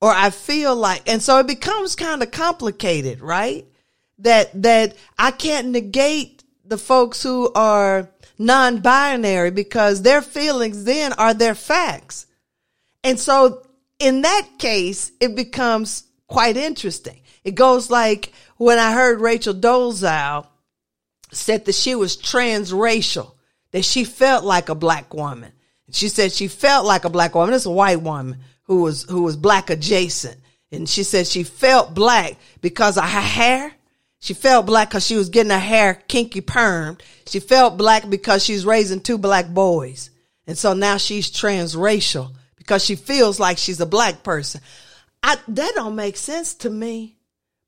or 0.00 0.12
I 0.12 0.30
feel 0.30 0.76
like, 0.76 1.08
and 1.08 1.20
so 1.20 1.38
it 1.38 1.46
becomes 1.46 1.96
kind 1.96 2.22
of 2.22 2.30
complicated, 2.30 3.20
right? 3.20 3.66
That 4.18 4.62
that 4.62 4.96
I 5.18 5.30
can't 5.30 5.68
negate 5.68 6.44
the 6.64 6.78
folks 6.78 7.22
who 7.22 7.52
are 7.54 8.08
non 8.38 8.80
binary 8.80 9.50
because 9.50 10.02
their 10.02 10.22
feelings 10.22 10.84
then 10.84 11.12
are 11.14 11.34
their 11.34 11.54
facts. 11.54 12.26
And 13.02 13.18
so 13.20 13.66
in 13.98 14.22
that 14.22 14.48
case, 14.58 15.12
it 15.20 15.34
becomes 15.34 16.04
quite 16.26 16.56
interesting. 16.56 17.20
It 17.44 17.54
goes 17.54 17.90
like 17.90 18.32
when 18.56 18.78
I 18.78 18.92
heard 18.92 19.20
Rachel 19.20 19.54
Dolezal 19.54 20.46
said 21.30 21.64
that 21.64 21.74
she 21.74 21.94
was 21.94 22.16
transracial, 22.16 23.32
that 23.72 23.84
she 23.84 24.04
felt 24.04 24.44
like 24.44 24.68
a 24.68 24.74
black 24.74 25.12
woman. 25.12 25.52
She 25.90 26.08
said 26.08 26.32
she 26.32 26.48
felt 26.48 26.86
like 26.86 27.04
a 27.04 27.10
black 27.10 27.34
woman. 27.34 27.54
It's 27.54 27.66
a 27.66 27.70
white 27.70 28.00
woman 28.00 28.38
who 28.64 28.82
was 28.82 29.04
who 29.04 29.22
was 29.22 29.36
black 29.36 29.70
adjacent. 29.70 30.40
And 30.72 30.88
she 30.88 31.04
said 31.04 31.26
she 31.26 31.44
felt 31.44 31.94
black 31.94 32.36
because 32.60 32.96
of 32.98 33.04
her 33.04 33.20
hair. 33.20 33.73
She 34.24 34.32
felt 34.32 34.64
black 34.64 34.88
because 34.88 35.04
she 35.04 35.16
was 35.16 35.28
getting 35.28 35.50
her 35.50 35.58
hair 35.58 36.02
kinky 36.08 36.40
permed. 36.40 37.02
She 37.26 37.40
felt 37.40 37.76
black 37.76 38.08
because 38.08 38.42
she's 38.42 38.64
raising 38.64 39.00
two 39.00 39.18
black 39.18 39.50
boys. 39.50 40.08
And 40.46 40.56
so 40.56 40.72
now 40.72 40.96
she's 40.96 41.30
transracial 41.30 42.32
because 42.56 42.82
she 42.82 42.96
feels 42.96 43.38
like 43.38 43.58
she's 43.58 43.82
a 43.82 43.86
black 43.86 44.22
person. 44.22 44.62
I, 45.22 45.36
that 45.48 45.72
don't 45.74 45.94
make 45.94 46.16
sense 46.16 46.54
to 46.54 46.70
me. 46.70 47.18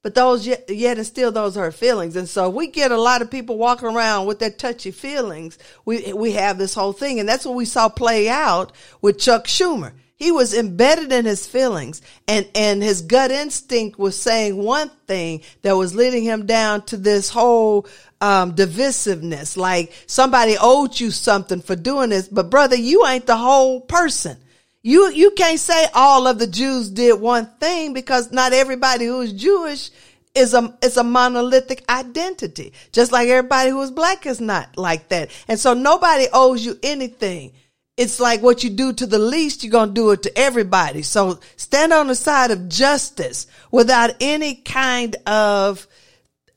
But 0.02 0.14
those 0.14 0.46
yet, 0.46 0.70
yet 0.70 0.96
and 0.96 1.06
still 1.06 1.30
those 1.30 1.58
are 1.58 1.64
her 1.64 1.72
feelings. 1.72 2.16
And 2.16 2.26
so 2.26 2.48
we 2.48 2.68
get 2.68 2.90
a 2.90 2.98
lot 2.98 3.20
of 3.20 3.30
people 3.30 3.58
walking 3.58 3.94
around 3.94 4.24
with 4.24 4.38
their 4.38 4.48
touchy 4.48 4.92
feelings. 4.92 5.58
We 5.84 6.14
we 6.14 6.32
have 6.32 6.56
this 6.56 6.72
whole 6.72 6.94
thing. 6.94 7.20
And 7.20 7.28
that's 7.28 7.44
what 7.44 7.54
we 7.54 7.66
saw 7.66 7.90
play 7.90 8.30
out 8.30 8.72
with 9.02 9.18
Chuck 9.18 9.44
Schumer. 9.44 9.92
He 10.16 10.32
was 10.32 10.54
embedded 10.54 11.12
in 11.12 11.26
his 11.26 11.46
feelings 11.46 12.00
and, 12.26 12.48
and 12.54 12.82
his 12.82 13.02
gut 13.02 13.30
instinct 13.30 13.98
was 13.98 14.18
saying 14.18 14.56
one 14.56 14.90
thing 15.06 15.42
that 15.60 15.76
was 15.76 15.94
leading 15.94 16.22
him 16.22 16.46
down 16.46 16.82
to 16.86 16.96
this 16.96 17.28
whole 17.28 17.86
um, 18.22 18.54
divisiveness. 18.54 19.58
Like 19.58 19.92
somebody 20.06 20.56
owed 20.58 20.98
you 20.98 21.10
something 21.10 21.60
for 21.60 21.76
doing 21.76 22.10
this, 22.10 22.28
but 22.28 22.48
brother, 22.48 22.76
you 22.76 23.06
ain't 23.06 23.26
the 23.26 23.36
whole 23.36 23.82
person. 23.82 24.38
You, 24.82 25.10
you 25.10 25.32
can't 25.32 25.60
say 25.60 25.86
all 25.92 26.26
of 26.26 26.38
the 26.38 26.46
Jews 26.46 26.88
did 26.88 27.20
one 27.20 27.50
thing 27.60 27.92
because 27.92 28.32
not 28.32 28.54
everybody 28.54 29.04
who 29.04 29.20
is 29.20 29.34
Jewish 29.34 29.90
is 30.34 30.54
a, 30.54 30.74
is 30.80 30.96
a 30.96 31.04
monolithic 31.04 31.84
identity. 31.90 32.72
Just 32.92 33.12
like 33.12 33.28
everybody 33.28 33.68
who 33.70 33.82
is 33.82 33.90
black 33.90 34.24
is 34.24 34.40
not 34.40 34.78
like 34.78 35.08
that. 35.08 35.30
And 35.48 35.58
so 35.58 35.74
nobody 35.74 36.26
owes 36.32 36.64
you 36.64 36.78
anything. 36.82 37.52
It's 37.96 38.20
like 38.20 38.42
what 38.42 38.62
you 38.62 38.70
do 38.70 38.92
to 38.92 39.06
the 39.06 39.18
least, 39.18 39.64
you're 39.64 39.70
going 39.70 39.90
to 39.90 39.94
do 39.94 40.10
it 40.10 40.22
to 40.24 40.38
everybody. 40.38 41.02
So 41.02 41.40
stand 41.56 41.92
on 41.92 42.08
the 42.08 42.14
side 42.14 42.50
of 42.50 42.68
justice 42.68 43.46
without 43.70 44.14
any 44.20 44.56
kind 44.56 45.16
of 45.26 45.86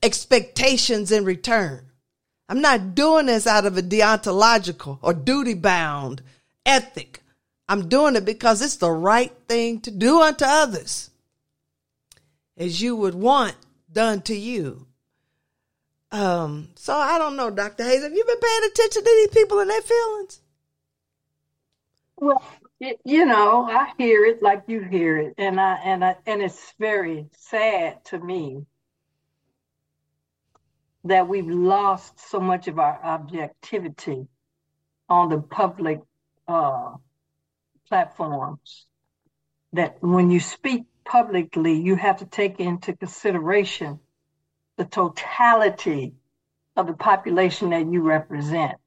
expectations 0.04 1.12
in 1.12 1.24
return. 1.24 1.86
I'm 2.50 2.62
not 2.62 2.96
doing 2.96 3.28
this 3.28 3.48
out 3.48 3.66
of 3.66 3.78
a 3.78 3.82
deontological 3.82 5.00
or 5.02 5.14
duty 5.14 5.54
bound 5.54 6.22
ethic. 6.66 7.22
I'm 7.70 7.88
doing 7.88 8.16
it 8.16 8.26
because 8.26 8.62
it's 8.62 8.78
the 8.78 8.92
right 8.92 9.32
thing 9.48 9.80
to 9.82 9.92
do 9.92 10.22
unto 10.22 10.44
others 10.46 11.12
as 12.58 12.82
you 12.82 12.96
would 12.96 13.16
want 13.16 13.56
done 13.92 14.22
to 14.24 14.36
you. 14.36 14.88
Um, 16.12 16.70
so 16.76 16.94
I 16.96 17.18
don't 17.18 17.36
know, 17.36 17.52
Dr. 17.52 17.84
Hayes. 17.84 18.02
Have 18.02 18.14
you 18.14 18.26
been 18.26 18.40
paying 18.40 18.72
attention 18.72 19.04
to 19.04 19.10
these 19.10 19.28
people 19.28 19.60
and 19.60 19.70
their 19.70 19.82
feelings? 19.82 20.42
Well, 22.20 22.44
it, 22.82 23.00
you 23.06 23.26
know, 23.26 23.64
I 23.70 23.94
hear 23.98 24.26
it 24.26 24.42
like 24.42 24.64
you 24.68 24.82
hear 24.82 25.18
it, 25.18 25.36
and 25.38 25.60
I 25.60 25.76
and 25.86 26.04
I 26.04 26.18
and 26.26 26.42
it's 26.42 26.74
very 26.80 27.28
sad 27.34 28.04
to 28.06 28.20
me 28.20 28.66
that 31.06 31.28
we've 31.28 31.48
lost 31.50 32.20
so 32.20 32.40
much 32.40 32.68
of 32.68 32.80
our 32.80 33.00
objectivity 33.04 34.28
on 35.10 35.30
the 35.30 35.40
public 35.42 36.02
uh, 36.48 36.96
platforms 37.88 38.88
that 39.74 39.98
when 40.02 40.32
you 40.32 40.40
speak 40.40 40.86
publicly, 41.06 41.80
you 41.82 41.96
have 41.96 42.18
to 42.20 42.26
take 42.26 42.60
into 42.60 42.96
consideration 42.96 44.00
the 44.78 44.86
totality 44.86 46.14
of 46.76 46.88
the 46.88 46.94
population 46.94 47.72
that 47.72 47.92
you 47.92 48.02
represent 48.02 48.79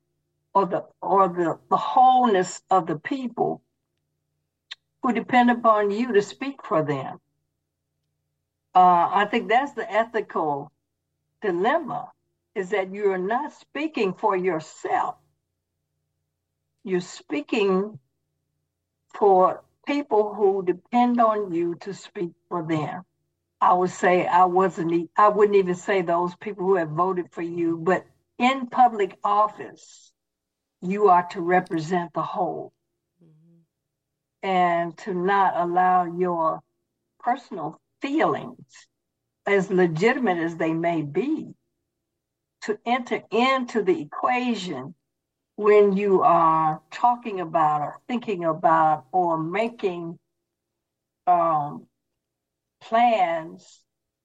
or 0.55 0.67
the 0.67 0.85
or 1.01 1.29
the, 1.29 1.59
the 1.71 1.77
wholeness 1.77 2.63
of 2.71 2.87
the 2.87 2.97
people 2.99 3.63
who 5.03 5.13
depend 5.13 5.51
upon 5.51 5.91
you 5.91 6.13
to 6.13 6.23
speak 6.23 6.65
for 6.65 6.83
them. 6.83 7.19
Uh, 8.75 9.09
I 9.13 9.27
think 9.31 9.49
that's 9.49 9.73
the 9.73 9.91
ethical 9.91 10.71
dilemma 11.43 12.11
is 12.55 12.71
that 12.71 12.93
you're 12.93 13.19
not 13.19 13.53
speaking 13.53 14.15
for 14.15 14.37
yourself. 14.37 15.17
You're 16.85 17.01
speaking 17.01 17.99
for 19.19 19.63
people 19.87 20.35
who 20.35 20.63
depend 20.65 21.21
on 21.21 21.53
you 21.53 21.75
to 21.77 21.93
speak 21.95 22.31
for 22.49 22.63
them. 22.63 23.03
I 23.61 23.73
would 23.75 23.91
say 23.91 24.27
I 24.27 24.45
wasn't, 24.45 25.11
I 25.17 25.29
wouldn't 25.29 25.57
even 25.57 25.75
say 25.75 26.03
those 26.03 26.35
people 26.37 26.65
who 26.65 26.77
have 26.77 26.91
voted 26.91 27.31
for 27.31 27.43
you, 27.43 27.79
but 27.79 28.05
in 28.39 28.67
public 28.67 29.19
office, 29.23 30.12
you 30.83 31.09
are 31.09 31.27
to 31.31 31.41
represent 31.41 32.13
the 32.13 32.23
whole 32.23 32.73
mm-hmm. 33.23 34.47
and 34.47 34.97
to 34.99 35.15
not 35.15 35.55
allow 35.57 36.05
your 36.05 36.61
personal 37.21 37.81
feelings, 38.01 38.67
as 39.47 39.71
legitimate 39.71 40.39
as 40.39 40.57
they 40.57 40.73
may 40.73 41.03
be, 41.03 41.55
to 42.63 42.79
enter 42.85 43.23
into 43.31 43.83
the 43.83 44.01
equation 44.01 44.95
when 45.57 45.97
you 45.97 46.23
are 46.23 46.81
talking 46.91 47.41
about 47.41 47.81
or 47.81 48.01
thinking 48.09 48.45
about 48.45 49.05
or 49.13 49.39
making 49.39 50.19
um, 51.27 51.87
plans 52.81 53.81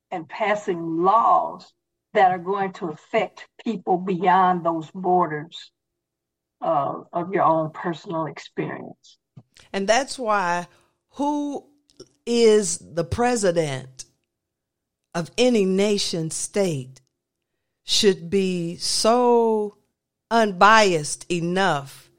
and 0.10 0.28
passing 0.28 1.04
laws 1.04 1.72
that 2.14 2.32
are 2.32 2.40
going 2.40 2.74
to 2.74 2.88
affect 2.88 3.48
people 3.64 3.98
beyond 3.98 4.66
those 4.66 4.90
borders 4.92 5.72
uh, 6.62 7.02
of 7.14 7.34
your 7.34 7.44
own 7.44 7.72
personal 7.72 8.26
experience. 8.26 9.18
And 9.74 9.88
that's 9.88 10.18
why 10.18 10.68
who 11.12 11.66
is 12.26 12.78
the 12.80 13.04
president 13.04 14.06
of 15.14 15.32
any 15.38 15.66
nation 15.66 16.30
state 16.30 17.02
should 17.84 18.30
be 18.30 18.76
so 18.78 19.78
unbiased 20.30 21.26
enough 21.32 22.10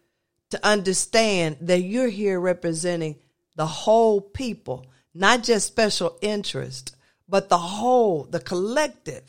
to 0.51 0.67
understand 0.67 1.59
that 1.61 1.83
you're 1.83 2.09
here 2.09 2.41
representing 2.41 3.17
the 3.55 3.67
whole 3.67 4.21
people, 4.21 4.87
not 5.15 5.43
just 5.43 5.67
special 5.67 6.17
interest, 6.23 6.97
but 7.29 7.49
the 7.49 7.59
whole, 7.59 8.25
the 8.25 8.41
collective. 8.41 9.25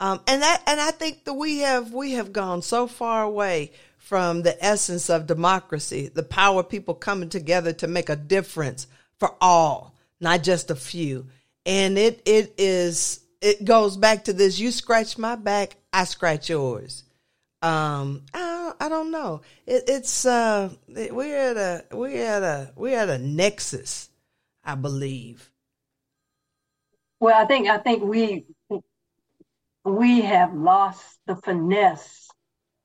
Um, 0.00 0.20
and 0.26 0.42
that, 0.42 0.62
and 0.66 0.80
I 0.80 0.90
think 0.90 1.24
that 1.24 1.34
we 1.34 1.58
have 1.58 1.92
we 1.92 2.12
have 2.12 2.32
gone 2.32 2.62
so 2.62 2.86
far 2.86 3.22
away 3.22 3.72
from 4.04 4.42
the 4.42 4.62
essence 4.62 5.08
of 5.08 5.26
democracy, 5.26 6.10
the 6.12 6.22
power 6.22 6.60
of 6.60 6.68
people 6.68 6.92
coming 6.92 7.30
together 7.30 7.72
to 7.72 7.86
make 7.86 8.10
a 8.10 8.16
difference 8.16 8.86
for 9.18 9.34
all, 9.40 9.94
not 10.20 10.42
just 10.42 10.70
a 10.70 10.74
few. 10.74 11.26
And 11.64 11.96
it 11.96 12.20
it 12.26 12.54
is 12.58 13.20
it 13.40 13.64
goes 13.64 13.96
back 13.96 14.24
to 14.24 14.34
this: 14.34 14.58
you 14.58 14.70
scratch 14.70 15.16
my 15.16 15.36
back, 15.36 15.76
I 15.90 16.04
scratch 16.04 16.50
yours. 16.50 17.04
Um, 17.62 18.26
I, 18.34 18.72
I 18.78 18.88
don't 18.90 19.10
know. 19.10 19.40
It, 19.66 19.84
it's 19.88 20.26
uh, 20.26 20.68
we're 20.86 21.50
at 21.50 21.56
a 21.56 21.96
we're 21.96 22.26
at 22.26 22.42
a 22.42 22.72
we're 22.76 22.98
at 22.98 23.08
a 23.08 23.16
nexus, 23.16 24.10
I 24.62 24.74
believe. 24.74 25.50
Well, 27.20 27.42
I 27.42 27.46
think 27.46 27.68
I 27.68 27.78
think 27.78 28.02
we 28.02 28.44
we 29.82 30.20
have 30.20 30.52
lost 30.54 31.18
the 31.26 31.36
finesse 31.36 32.28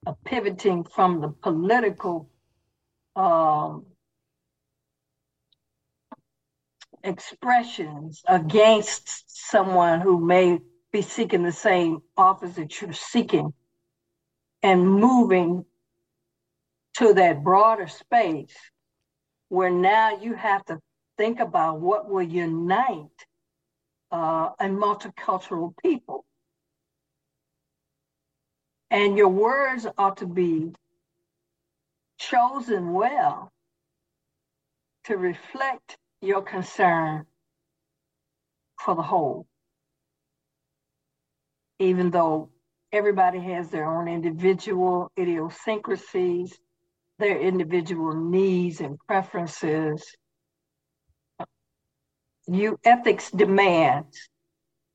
of 0.05 0.15
pivoting 0.23 0.83
from 0.83 1.21
the 1.21 1.29
political 1.29 2.29
um, 3.15 3.85
expressions 7.03 8.21
against 8.27 9.49
someone 9.49 10.01
who 10.01 10.19
may 10.19 10.59
be 10.91 11.01
seeking 11.01 11.43
the 11.43 11.51
same 11.51 11.99
office 12.17 12.55
that 12.55 12.81
you're 12.81 12.93
seeking 12.93 13.53
and 14.63 14.88
moving 14.89 15.65
to 16.97 17.13
that 17.13 17.43
broader 17.43 17.88
space 17.88 18.55
where 19.49 19.71
now 19.71 20.17
you 20.19 20.33
have 20.33 20.63
to 20.65 20.79
think 21.17 21.39
about 21.39 21.79
what 21.79 22.09
will 22.09 22.23
unite 22.23 23.05
uh, 24.12 24.49
a 24.59 24.65
multicultural 24.65 25.73
people. 25.81 26.25
And 28.91 29.17
your 29.17 29.30
words 29.30 29.86
ought 29.97 30.17
to 30.17 30.25
be 30.25 30.73
chosen 32.17 32.91
well 32.93 33.52
to 35.06 35.17
reflect 35.17 35.97
your 36.21 36.41
concern 36.41 37.25
for 38.80 38.95
the 38.95 39.02
whole. 39.02 39.45
Even 41.80 42.12
though 42.12 42.49
everybody 42.91 43.39
has 43.39 43.69
their 43.69 43.86
own 43.86 44.08
individual 44.08 45.12
idiosyncrasies, 45.17 46.58
their 47.19 47.39
individual 47.39 48.13
needs 48.13 48.82
and 48.82 48.97
preferences. 49.08 50.15
You 52.47 52.80
ethics 52.84 53.30
demands 53.30 54.30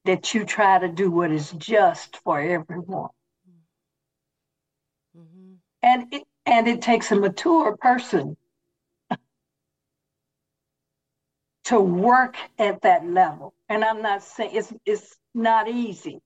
that 0.04 0.34
you 0.34 0.44
try 0.44 0.78
to 0.78 0.88
do 0.88 1.10
what 1.10 1.30
is 1.30 1.50
just 1.52 2.16
for 2.24 2.40
everyone. 2.40 3.10
And 5.84 6.12
it 6.14 6.24
and 6.46 6.66
it 6.66 6.80
takes 6.80 7.12
a 7.12 7.16
mature 7.16 7.76
person 7.76 8.38
to 11.64 11.80
work 11.80 12.36
at 12.58 12.80
that 12.82 13.06
level. 13.06 13.54
And 13.68 13.84
I'm 13.84 14.00
not 14.02 14.22
saying 14.22 14.52
it's 14.54 14.72
it's 14.86 15.16
not 15.34 15.68
easy, 15.68 16.22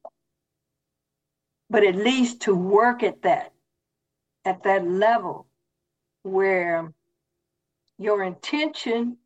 but 1.68 1.85
at 1.85 1.97
least 1.97 2.42
to 2.42 2.55
work 2.55 3.03
at 3.03 3.23
that, 3.23 3.53
at 4.44 4.62
that 4.62 4.87
level 4.87 5.49
where 6.23 6.92
your 7.99 8.23
intention 8.23 9.16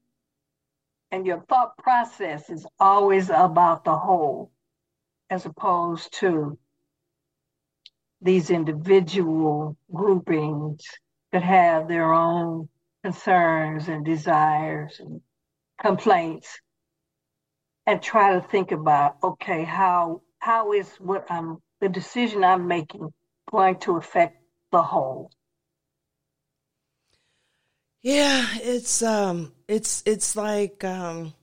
and 1.11 1.27
your 1.27 1.43
thought 1.43 1.77
process 1.77 2.49
is 2.49 2.67
always 2.81 3.29
about 3.29 3.85
the 3.85 3.97
whole 3.99 4.51
as 5.29 5.45
opposed 5.45 6.13
to 6.21 6.59
these 8.23 8.51
individual 8.51 9.77
groupings 9.93 10.83
that 11.33 11.43
have 11.43 11.89
their 11.89 12.13
own 12.13 12.69
concerns 13.03 13.89
and 13.89 14.05
desires 14.05 15.01
and 15.01 15.21
complaints 15.81 16.61
and 17.87 18.01
try 18.01 18.35
to 18.35 18.41
think 18.41 18.71
about 18.71 19.17
okay 19.23 19.65
how 19.65 20.23
how 20.39 20.73
is 20.73 20.89
what 20.99 21.27
i'm 21.31 21.59
the 21.81 21.89
decision 21.89 22.45
i'm 22.45 22.69
making 22.69 23.13
going 23.51 23.79
to 23.79 23.97
affect 23.97 24.39
the 24.73 24.83
whole? 24.83 25.31
Yeah 28.03 28.47
it's 28.55 29.03
um 29.03 29.53
it's 29.69 30.03
it's 30.07 30.35
like 30.35 30.83
um 30.83 31.35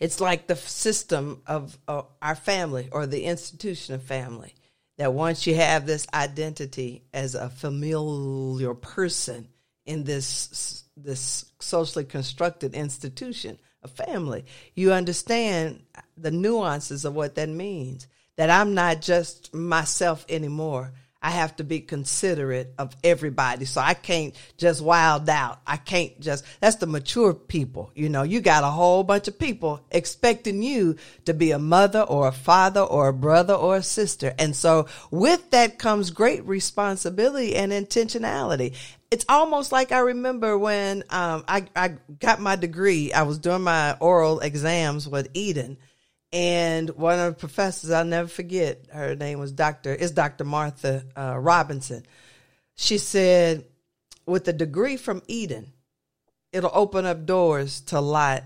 it's 0.00 0.20
like 0.20 0.46
the 0.46 0.56
system 0.56 1.42
of 1.46 1.78
uh, 1.86 2.02
our 2.20 2.34
family 2.34 2.88
or 2.90 3.06
the 3.06 3.24
institution 3.24 3.94
of 3.94 4.02
family 4.02 4.54
that 4.98 5.12
once 5.12 5.46
you 5.46 5.54
have 5.54 5.86
this 5.86 6.06
identity 6.14 7.04
as 7.12 7.34
a 7.34 7.50
familiar 7.50 8.74
person 8.74 9.48
in 9.84 10.04
this 10.04 10.84
this 10.96 11.44
socially 11.60 12.04
constructed 12.04 12.74
institution, 12.74 13.58
a 13.82 13.88
family. 13.88 14.46
You 14.74 14.92
understand 14.92 15.82
the 16.16 16.30
nuances 16.30 17.04
of 17.04 17.14
what 17.14 17.34
that 17.34 17.48
means. 17.48 18.06
That 18.36 18.50
I'm 18.50 18.74
not 18.74 19.00
just 19.00 19.54
myself 19.54 20.26
anymore. 20.28 20.92
I 21.26 21.30
have 21.30 21.56
to 21.56 21.64
be 21.64 21.80
considerate 21.80 22.72
of 22.78 22.94
everybody. 23.02 23.64
So 23.64 23.80
I 23.80 23.94
can't 23.94 24.32
just 24.58 24.80
wild 24.80 25.28
out. 25.28 25.60
I 25.66 25.76
can't 25.76 26.20
just, 26.20 26.44
that's 26.60 26.76
the 26.76 26.86
mature 26.86 27.34
people. 27.34 27.90
You 27.96 28.08
know, 28.08 28.22
you 28.22 28.40
got 28.40 28.62
a 28.62 28.68
whole 28.68 29.02
bunch 29.02 29.26
of 29.26 29.36
people 29.36 29.80
expecting 29.90 30.62
you 30.62 30.94
to 31.24 31.34
be 31.34 31.50
a 31.50 31.58
mother 31.58 32.02
or 32.02 32.28
a 32.28 32.32
father 32.32 32.82
or 32.82 33.08
a 33.08 33.12
brother 33.12 33.54
or 33.54 33.78
a 33.78 33.82
sister. 33.82 34.34
And 34.38 34.54
so 34.54 34.86
with 35.10 35.50
that 35.50 35.80
comes 35.80 36.12
great 36.12 36.46
responsibility 36.46 37.56
and 37.56 37.72
intentionality 37.72 38.76
it's 39.10 39.24
almost 39.28 39.70
like 39.70 39.92
I 39.92 40.00
remember 40.00 40.58
when 40.58 41.04
um, 41.10 41.44
I, 41.46 41.66
I 41.76 41.94
got 42.18 42.40
my 42.40 42.56
degree. 42.56 43.12
I 43.12 43.22
was 43.22 43.38
doing 43.38 43.62
my 43.62 43.96
oral 44.00 44.40
exams 44.40 45.08
with 45.08 45.28
Eden, 45.32 45.78
and 46.32 46.90
one 46.90 47.18
of 47.18 47.34
the 47.34 47.38
professors 47.38 47.90
I'll 47.90 48.04
never 48.04 48.28
forget. 48.28 48.86
Her 48.92 49.14
name 49.14 49.38
was 49.38 49.52
Doctor 49.52 49.94
is 49.94 50.12
Doctor 50.12 50.44
Martha 50.44 51.04
uh, 51.16 51.38
Robinson. 51.38 52.04
She 52.74 52.98
said, 52.98 53.64
"With 54.26 54.48
a 54.48 54.52
degree 54.52 54.96
from 54.96 55.22
Eden, 55.28 55.72
it'll 56.52 56.70
open 56.72 57.06
up 57.06 57.26
doors 57.26 57.80
to 57.82 57.98
a 57.98 58.00
lot." 58.00 58.44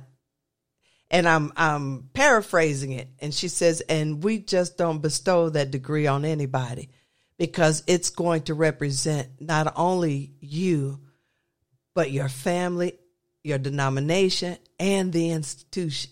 And 1.10 1.28
I'm 1.28 1.52
I'm 1.56 2.10
paraphrasing 2.12 2.92
it, 2.92 3.08
and 3.20 3.34
she 3.34 3.48
says, 3.48 3.80
"And 3.82 4.22
we 4.22 4.38
just 4.38 4.78
don't 4.78 5.02
bestow 5.02 5.48
that 5.50 5.70
degree 5.70 6.06
on 6.06 6.24
anybody." 6.24 6.90
because 7.40 7.82
it's 7.86 8.10
going 8.10 8.42
to 8.42 8.52
represent 8.52 9.26
not 9.40 9.72
only 9.74 10.30
you, 10.40 11.00
but 11.94 12.10
your 12.10 12.28
family, 12.28 12.98
your 13.42 13.56
denomination, 13.56 14.58
and 14.78 15.10
the 15.10 15.30
institution. 15.30 16.10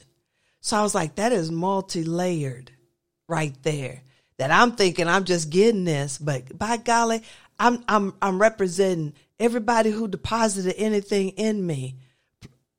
So 0.61 0.77
I 0.77 0.83
was 0.83 0.95
like, 0.95 1.17
that 1.17 1.33
is 1.33 1.51
multi 1.51 2.05
layered 2.05 2.71
right 3.29 3.55
there. 3.63 4.03
That 4.39 4.51
I'm 4.51 4.73
thinking 4.73 5.09
I'm 5.09 5.25
just 5.25 5.51
getting 5.51 5.85
this, 5.85 6.17
but 6.19 6.57
by 6.57 6.77
golly, 6.77 7.23
I'm 7.59 7.83
I'm 7.89 8.15
I'm 8.23 8.41
representing 8.41 9.15
everybody 9.41 9.91
who 9.91 10.09
deposited 10.09 10.75
anything 10.77 11.31
in 11.31 11.67
me 11.67 11.97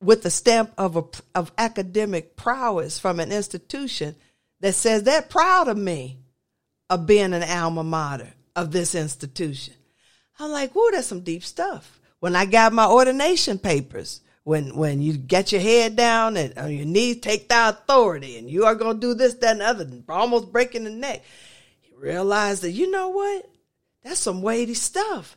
with 0.02 0.22
the 0.22 0.30
stamp 0.30 0.72
of 0.78 0.96
a, 0.96 1.04
of 1.34 1.52
academic 1.58 2.36
prowess 2.36 2.98
from 2.98 3.20
an 3.20 3.30
institution 3.30 4.16
that 4.60 4.74
says 4.74 5.02
they're 5.02 5.22
proud 5.22 5.68
of 5.68 5.76
me 5.76 6.18
of 6.88 7.06
being 7.06 7.34
an 7.34 7.42
alma 7.42 7.84
mater 7.84 8.32
of 8.56 8.72
this 8.72 8.94
institution. 8.94 9.74
I'm 10.38 10.50
like, 10.50 10.72
whoa, 10.72 10.90
that's 10.90 11.06
some 11.06 11.20
deep 11.20 11.44
stuff. 11.44 12.00
When 12.20 12.34
I 12.34 12.46
got 12.46 12.72
my 12.72 12.86
ordination 12.86 13.58
papers, 13.58 14.22
when 14.44 14.74
when 14.76 15.00
you 15.00 15.16
get 15.16 15.52
your 15.52 15.60
head 15.60 15.96
down 15.96 16.36
and 16.36 16.56
on 16.58 16.72
your 16.72 16.86
knees, 16.86 17.20
take 17.20 17.48
the 17.48 17.68
authority, 17.68 18.38
and 18.38 18.50
you 18.50 18.64
are 18.64 18.74
going 18.74 18.96
to 18.96 19.00
do 19.00 19.14
this, 19.14 19.34
that, 19.34 19.52
and 19.52 19.62
other, 19.62 19.88
almost 20.08 20.52
breaking 20.52 20.84
the 20.84 20.90
neck, 20.90 21.22
you 21.84 21.98
realize 21.98 22.60
that 22.60 22.70
you 22.70 22.90
know 22.90 23.08
what? 23.10 23.50
That's 24.02 24.20
some 24.20 24.42
weighty 24.42 24.74
stuff. 24.74 25.36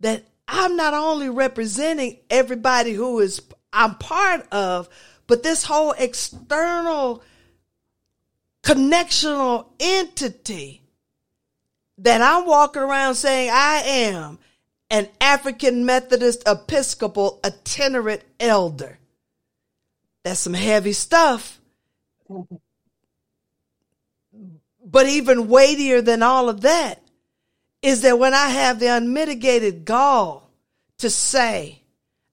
That 0.00 0.24
I'm 0.46 0.76
not 0.76 0.94
only 0.94 1.28
representing 1.28 2.18
everybody 2.28 2.92
who 2.92 3.20
is 3.20 3.40
I'm 3.72 3.94
part 3.94 4.46
of, 4.52 4.88
but 5.26 5.42
this 5.42 5.64
whole 5.64 5.92
external 5.92 7.22
connectional 8.62 9.66
entity 9.80 10.82
that 11.98 12.20
I'm 12.20 12.46
walking 12.46 12.82
around 12.82 13.14
saying 13.14 13.50
I 13.52 13.82
am 13.84 14.38
an 14.92 15.08
African 15.20 15.84
Methodist 15.84 16.46
Episcopal 16.46 17.40
itinerant 17.44 18.22
elder. 18.38 18.98
That's 20.22 20.38
some 20.38 20.54
heavy 20.54 20.92
stuff. 20.92 21.60
But 24.84 25.06
even 25.06 25.48
weightier 25.48 26.00
than 26.02 26.22
all 26.22 26.48
of 26.48 26.60
that 26.60 27.02
is 27.82 28.02
that 28.02 28.18
when 28.18 28.34
I 28.34 28.48
have 28.50 28.78
the 28.78 28.86
unmitigated 28.86 29.84
gall 29.84 30.50
to 30.98 31.10
say, 31.10 31.82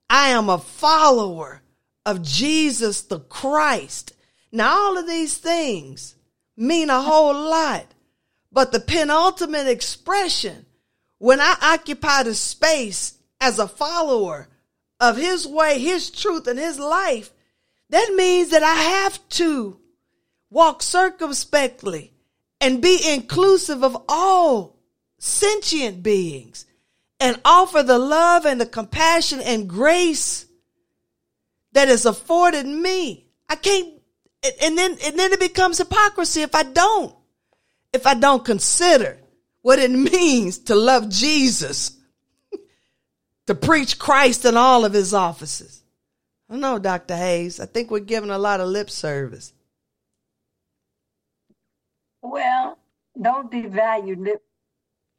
I 0.09 0.29
am 0.29 0.49
a 0.49 0.59
follower 0.59 1.61
of 2.05 2.21
Jesus 2.21 3.01
the 3.01 3.19
Christ. 3.19 4.13
Now, 4.51 4.75
all 4.75 4.97
of 4.97 5.07
these 5.07 5.37
things 5.37 6.15
mean 6.55 6.91
a 6.91 7.01
whole 7.01 7.33
lot 7.33 7.87
but 8.51 8.71
the 8.71 8.79
penultimate 8.79 9.67
expression, 9.67 10.65
when 11.19 11.39
I 11.39 11.55
occupy 11.61 12.23
the 12.23 12.33
space 12.33 13.17
as 13.39 13.59
a 13.59 13.67
follower 13.67 14.49
of 14.99 15.17
his 15.17 15.47
way, 15.47 15.79
his 15.79 16.09
truth, 16.09 16.47
and 16.47 16.57
his 16.57 16.79
life, 16.79 17.31
that 17.89 18.13
means 18.15 18.49
that 18.49 18.63
I 18.63 18.73
have 18.73 19.27
to 19.29 19.79
walk 20.49 20.81
circumspectly 20.81 22.13
and 22.59 22.81
be 22.81 22.99
inclusive 23.07 23.83
of 23.83 24.03
all 24.09 24.77
sentient 25.19 26.01
beings 26.03 26.65
and 27.19 27.39
offer 27.45 27.83
the 27.83 27.99
love 27.99 28.45
and 28.45 28.59
the 28.59 28.65
compassion 28.65 29.39
and 29.41 29.69
grace 29.69 30.45
that 31.73 31.89
is 31.89 32.05
afforded 32.05 32.65
me. 32.65 33.27
I 33.47 33.55
can't, 33.55 33.93
and 34.61 34.77
then, 34.77 34.97
and 35.03 35.19
then 35.19 35.33
it 35.33 35.39
becomes 35.39 35.77
hypocrisy 35.77 36.41
if 36.41 36.55
I 36.55 36.63
don't 36.63 37.15
if 37.91 38.05
I 38.05 38.13
don't 38.13 38.45
consider 38.45 39.18
what 39.61 39.79
it 39.79 39.91
means 39.91 40.59
to 40.59 40.75
love 40.75 41.09
Jesus, 41.09 41.97
to 43.47 43.55
preach 43.55 43.99
Christ 43.99 44.45
in 44.45 44.57
all 44.57 44.85
of 44.85 44.93
his 44.93 45.13
offices. 45.13 45.83
I 46.49 46.53
don't 46.53 46.61
know, 46.61 46.79
Dr. 46.79 47.15
Hayes. 47.15 47.59
I 47.59 47.65
think 47.65 47.91
we're 47.91 47.99
giving 47.99 48.31
a 48.31 48.37
lot 48.37 48.59
of 48.59 48.69
lip 48.69 48.89
service. 48.89 49.53
Well, 52.21 52.77
don't 53.19 53.51
devalue 53.51 54.17
lip 54.17 54.41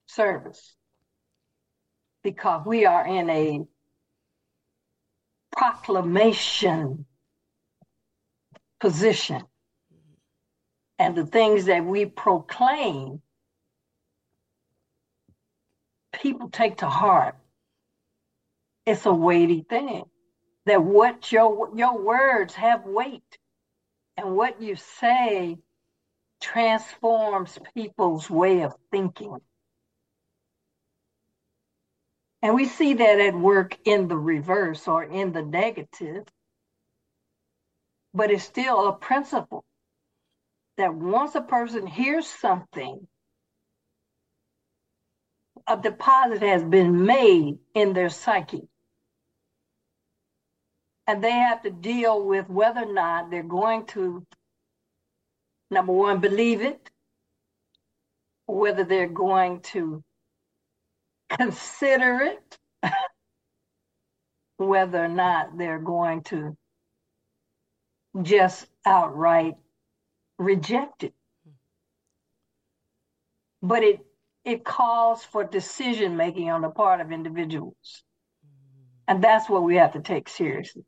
service 0.06 0.74
because 2.22 2.66
we 2.66 2.84
are 2.84 3.06
in 3.06 3.30
a 3.30 3.64
proclamation 5.52 7.06
position 8.80 9.42
and 10.98 11.16
the 11.16 11.26
things 11.26 11.66
that 11.66 11.84
we 11.84 12.06
proclaim, 12.06 13.20
people 16.12 16.48
take 16.48 16.78
to 16.78 16.88
heart. 16.88 17.36
It's 18.86 19.06
a 19.06 19.12
weighty 19.12 19.64
thing. 19.68 20.04
That 20.66 20.82
what 20.82 21.32
your 21.32 21.70
your 21.74 21.98
words 21.98 22.54
have 22.54 22.84
weight, 22.84 23.38
and 24.16 24.36
what 24.36 24.60
you 24.60 24.76
say 24.76 25.58
transforms 26.40 27.58
people's 27.74 28.28
way 28.28 28.62
of 28.62 28.74
thinking. 28.90 29.38
And 32.42 32.54
we 32.54 32.66
see 32.66 32.94
that 32.94 33.20
at 33.20 33.34
work 33.34 33.76
in 33.84 34.08
the 34.08 34.16
reverse 34.16 34.88
or 34.88 35.04
in 35.04 35.32
the 35.32 35.42
negative. 35.42 36.26
But 38.14 38.30
it's 38.30 38.44
still 38.44 38.88
a 38.88 38.96
principle 38.96 39.64
that 40.78 40.94
once 40.94 41.34
a 41.34 41.42
person 41.42 41.86
hears 41.86 42.26
something, 42.26 43.06
a 45.66 45.76
deposit 45.76 46.42
has 46.42 46.62
been 46.62 47.04
made 47.04 47.58
in 47.74 47.92
their 47.92 48.10
psyche. 48.10 48.68
And 51.06 51.22
they 51.24 51.32
have 51.32 51.62
to 51.62 51.70
deal 51.70 52.24
with 52.24 52.48
whether 52.48 52.82
or 52.82 52.92
not 52.92 53.30
they're 53.30 53.42
going 53.42 53.86
to, 53.86 54.24
number 55.70 55.92
one, 55.92 56.20
believe 56.20 56.62
it, 56.62 56.90
whether 58.46 58.84
they're 58.84 59.08
going 59.08 59.60
to 59.60 60.02
consider 61.30 62.20
it, 62.22 62.58
whether 64.58 65.04
or 65.04 65.08
not 65.08 65.58
they're 65.58 65.78
going 65.80 66.22
to 66.24 66.56
just 68.22 68.66
outright 68.86 69.54
reject 70.38 71.04
it. 71.04 71.14
But 73.62 73.84
it 73.84 74.00
it 74.44 74.64
calls 74.64 75.22
for 75.24 75.44
decision 75.44 76.16
making 76.16 76.50
on 76.50 76.62
the 76.62 76.70
part 76.70 77.00
of 77.00 77.12
individuals. 77.12 78.02
And 79.06 79.22
that's 79.22 79.48
what 79.48 79.64
we 79.64 79.76
have 79.76 79.92
to 79.94 80.00
take 80.00 80.28
seriously. 80.28 80.84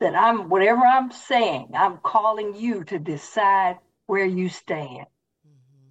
That 0.00 0.14
I'm 0.14 0.48
whatever 0.48 0.82
I'm 0.82 1.10
saying, 1.10 1.70
I'm 1.74 1.98
calling 1.98 2.54
you 2.54 2.84
to 2.84 2.98
decide 2.98 3.78
where 4.06 4.26
you 4.26 4.48
stand. 4.48 5.06
Mm-hmm. 5.46 5.88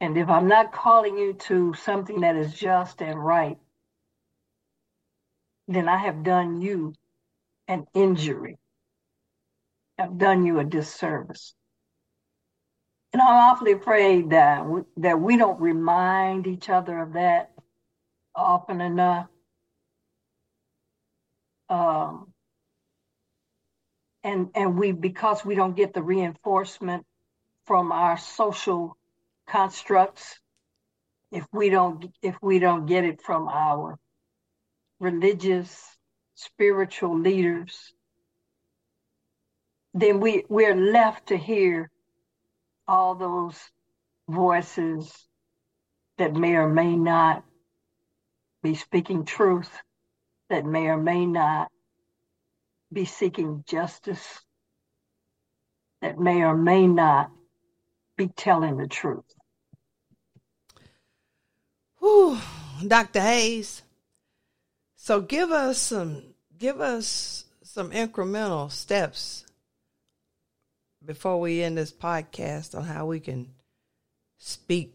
And 0.00 0.18
if 0.18 0.28
I'm 0.28 0.48
not 0.48 0.72
calling 0.72 1.16
you 1.16 1.32
to 1.34 1.74
something 1.74 2.20
that 2.20 2.36
is 2.36 2.52
just 2.52 3.00
and 3.00 3.24
right, 3.24 3.56
then 5.68 5.88
I 5.88 5.98
have 5.98 6.22
done 6.22 6.60
you 6.60 6.94
an 7.68 7.86
injury. 7.94 8.58
I've 9.98 10.18
done 10.18 10.44
you 10.44 10.58
a 10.58 10.64
disservice. 10.64 11.54
I'm 13.20 13.52
awfully 13.52 13.72
afraid 13.72 14.30
that 14.30 14.66
we, 14.66 14.82
that 14.98 15.20
we 15.20 15.36
don't 15.36 15.60
remind 15.60 16.46
each 16.46 16.68
other 16.68 16.98
of 16.98 17.14
that 17.14 17.50
often 18.34 18.80
enough. 18.80 19.26
Um, 21.68 22.32
and 24.24 24.48
and 24.54 24.78
we 24.78 24.92
because 24.92 25.44
we 25.44 25.54
don't 25.54 25.76
get 25.76 25.94
the 25.94 26.02
reinforcement 26.02 27.04
from 27.66 27.92
our 27.92 28.16
social 28.16 28.96
constructs 29.48 30.38
if 31.30 31.46
we 31.52 31.70
don't 31.70 32.06
if 32.22 32.36
we 32.42 32.58
don't 32.58 32.86
get 32.86 33.04
it 33.04 33.22
from 33.22 33.48
our 33.48 33.98
religious 35.00 35.96
spiritual 36.34 37.18
leaders 37.18 37.92
then 39.94 40.20
we 40.20 40.44
we're 40.48 40.76
left 40.76 41.28
to 41.28 41.36
hear 41.36 41.90
all 42.88 43.14
those 43.14 43.56
voices 44.28 45.12
that 46.16 46.34
may 46.34 46.54
or 46.54 46.68
may 46.68 46.96
not 46.96 47.44
be 48.62 48.74
speaking 48.74 49.24
truth 49.24 49.70
that 50.50 50.64
may 50.64 50.86
or 50.86 50.96
may 50.96 51.26
not 51.26 51.70
be 52.92 53.04
seeking 53.04 53.62
justice 53.68 54.40
that 56.00 56.18
may 56.18 56.42
or 56.42 56.56
may 56.56 56.86
not 56.86 57.30
be 58.16 58.28
telling 58.28 58.76
the 58.78 58.88
truth 58.88 59.24
Whew, 62.00 62.38
Dr. 62.86 63.20
Hayes. 63.20 63.82
So 64.96 65.20
give 65.20 65.50
us 65.50 65.78
some 65.78 66.22
give 66.58 66.80
us 66.80 67.44
some 67.62 67.90
incremental 67.90 68.70
steps 68.70 69.44
before 71.08 71.40
we 71.40 71.62
end 71.62 71.78
this 71.78 71.90
podcast 71.90 72.76
on 72.76 72.84
how 72.84 73.06
we 73.06 73.18
can 73.18 73.48
speak 74.36 74.94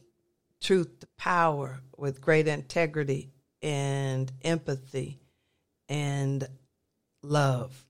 truth 0.61 0.99
to 0.99 1.07
power 1.17 1.81
with 1.97 2.21
great 2.21 2.47
integrity 2.47 3.31
and 3.63 4.31
empathy 4.43 5.19
and 5.89 6.47
love. 7.23 7.87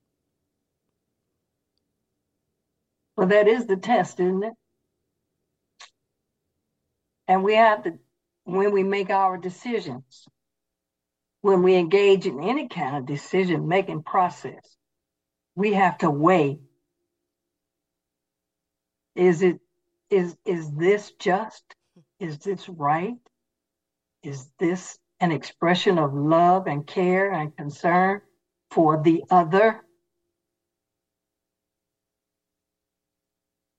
Well, 3.14 3.28
that 3.28 3.46
is 3.46 3.66
the 3.66 3.76
test, 3.76 4.18
isn't 4.18 4.42
it? 4.42 4.54
And 7.28 7.44
we 7.44 7.56
have 7.56 7.84
to, 7.84 7.98
when 8.44 8.72
we 8.72 8.82
make 8.84 9.10
our 9.10 9.36
decisions, 9.36 10.26
when 11.42 11.62
we 11.62 11.74
engage 11.74 12.24
in 12.24 12.42
any 12.42 12.68
kind 12.68 12.96
of 12.96 13.04
decision 13.04 13.68
making 13.68 14.02
process, 14.02 14.76
we 15.54 15.74
have 15.74 15.98
to 15.98 16.08
weigh 16.08 16.60
is 19.14 19.42
it 19.42 19.60
is 20.10 20.36
is 20.44 20.70
this 20.72 21.12
just 21.18 21.62
is 22.18 22.38
this 22.38 22.68
right? 22.68 23.16
Is 24.22 24.48
this 24.58 24.98
an 25.20 25.32
expression 25.32 25.98
of 25.98 26.14
love 26.14 26.66
and 26.66 26.86
care 26.86 27.30
and 27.30 27.56
concern 27.56 28.20
for 28.70 29.02
the 29.02 29.24
other? 29.30 29.80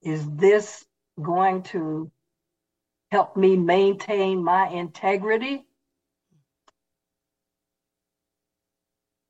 Is 0.02 0.28
this 0.30 0.84
going 1.20 1.64
to 1.64 2.10
help 3.10 3.36
me 3.36 3.56
maintain 3.56 4.42
my 4.42 4.68
integrity? 4.68 5.64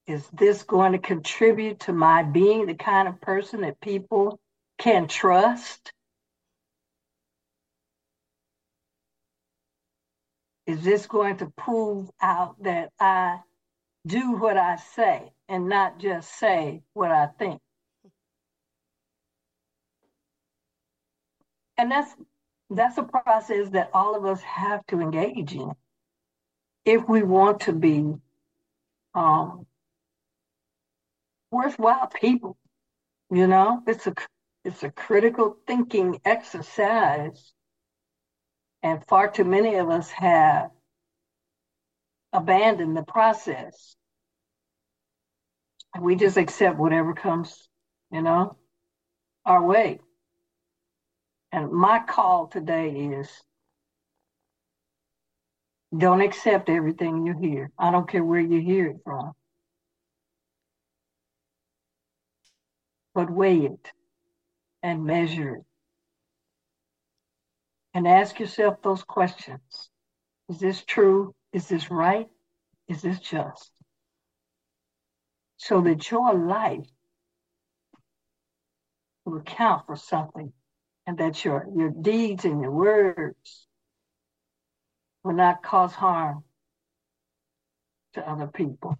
Is 0.06 0.28
this 0.32 0.62
going 0.62 0.92
to 0.92 0.98
contribute 0.98 1.80
to 1.80 1.92
my 1.92 2.22
being 2.22 2.66
the 2.66 2.74
kind 2.74 3.08
of 3.08 3.20
person 3.20 3.62
that 3.62 3.80
people 3.80 4.38
can 4.78 5.08
trust 5.08 5.92
Is 10.66 10.82
this 10.82 11.06
going 11.06 11.36
to 11.38 11.46
prove 11.56 12.10
out 12.20 12.62
that 12.62 12.90
I 12.98 13.38
do 14.06 14.32
what 14.32 14.56
I 14.56 14.76
say 14.76 15.32
and 15.48 15.68
not 15.68 15.98
just 15.98 16.38
say 16.38 16.82
what 16.92 17.10
I 17.12 17.26
think? 17.38 17.60
And 21.78 21.90
that's 21.90 22.14
that's 22.70 22.98
a 22.98 23.04
process 23.04 23.70
that 23.70 23.90
all 23.94 24.16
of 24.16 24.24
us 24.24 24.42
have 24.42 24.84
to 24.88 25.00
engage 25.00 25.54
in 25.54 25.72
if 26.84 27.08
we 27.08 27.22
want 27.22 27.60
to 27.60 27.72
be 27.72 28.14
um, 29.14 29.66
worthwhile 31.50 32.08
people. 32.08 32.56
You 33.30 33.46
know, 33.46 33.82
it's 33.86 34.06
a 34.06 34.14
it's 34.64 34.82
a 34.82 34.90
critical 34.90 35.56
thinking 35.66 36.20
exercise 36.24 37.52
and 38.86 39.04
far 39.08 39.28
too 39.28 39.42
many 39.42 39.74
of 39.74 39.90
us 39.90 40.08
have 40.12 40.70
abandoned 42.32 42.96
the 42.96 43.02
process. 43.02 43.96
We 46.00 46.14
just 46.14 46.36
accept 46.36 46.78
whatever 46.78 47.12
comes, 47.12 47.68
you 48.12 48.22
know, 48.22 48.56
our 49.44 49.60
way. 49.60 49.98
And 51.50 51.72
my 51.72 51.98
call 51.98 52.46
today 52.46 52.90
is 52.90 53.28
don't 55.96 56.20
accept 56.20 56.68
everything 56.68 57.26
you 57.26 57.34
hear. 57.36 57.72
I 57.76 57.90
don't 57.90 58.08
care 58.08 58.24
where 58.24 58.38
you 58.38 58.60
hear 58.60 58.86
it 58.86 58.98
from. 59.02 59.32
But 63.16 63.32
weigh 63.32 63.64
it 63.64 63.92
and 64.80 65.04
measure 65.04 65.56
it 65.56 65.65
and 67.96 68.06
ask 68.06 68.38
yourself 68.38 68.82
those 68.82 69.02
questions. 69.02 69.88
Is 70.50 70.58
this 70.58 70.84
true? 70.84 71.34
Is 71.54 71.66
this 71.66 71.90
right? 71.90 72.26
Is 72.88 73.00
this 73.00 73.18
just? 73.18 73.70
So 75.56 75.80
that 75.80 76.10
your 76.10 76.34
life 76.34 76.86
will 79.24 79.40
count 79.40 79.86
for 79.86 79.96
something 79.96 80.52
and 81.06 81.16
that 81.16 81.42
your, 81.42 81.66
your 81.74 81.88
deeds 81.88 82.44
and 82.44 82.60
your 82.60 82.70
words 82.70 83.66
will 85.24 85.32
not 85.32 85.62
cause 85.62 85.94
harm 85.94 86.44
to 88.12 88.30
other 88.30 88.46
people. 88.46 88.98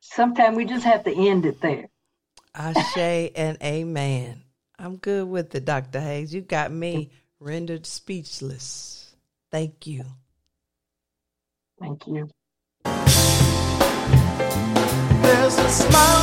Sometimes 0.00 0.56
we 0.56 0.64
just 0.64 0.86
have 0.86 1.04
to 1.04 1.14
end 1.14 1.44
it 1.44 1.60
there. 1.60 1.90
Ashe 2.54 3.30
and 3.36 3.58
amen. 3.62 4.44
I'm 4.78 4.96
good 4.96 5.28
with 5.28 5.54
it, 5.56 5.64
Dr. 5.64 6.00
Hayes. 6.00 6.32
You 6.32 6.40
got 6.40 6.70
me 6.70 7.10
rendered 7.40 7.84
speechless. 7.84 9.14
Thank 9.50 9.86
you. 9.86 10.04
Thank 11.80 12.06
you. 12.06 12.28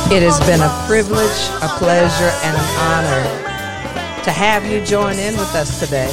It 0.08 0.22
has 0.22 0.40
been 0.46 0.60
a 0.60 0.84
privilege, 0.86 1.50
a 1.62 1.68
pleasure, 1.78 2.32
and 2.44 2.56
an 2.56 2.64
honor 2.78 3.24
to 4.24 4.30
have 4.30 4.64
you 4.64 4.84
join 4.84 5.18
in 5.18 5.34
with 5.34 5.54
us 5.54 5.78
today. 5.78 6.10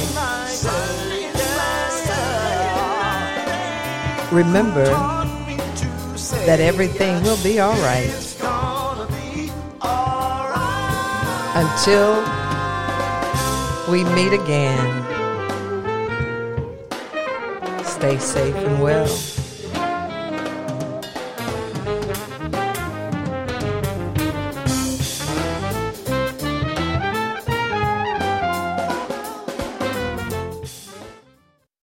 Remember 4.30 4.84
that 6.44 6.60
everything 6.60 7.22
will 7.22 7.42
be 7.42 7.60
all 7.60 7.76
right. 7.80 8.23
Until 11.56 12.14
we 13.88 14.02
meet 14.02 14.32
again, 14.32 15.04
stay 17.84 18.18
safe 18.18 18.56
and 18.56 18.82
well. 18.82 19.33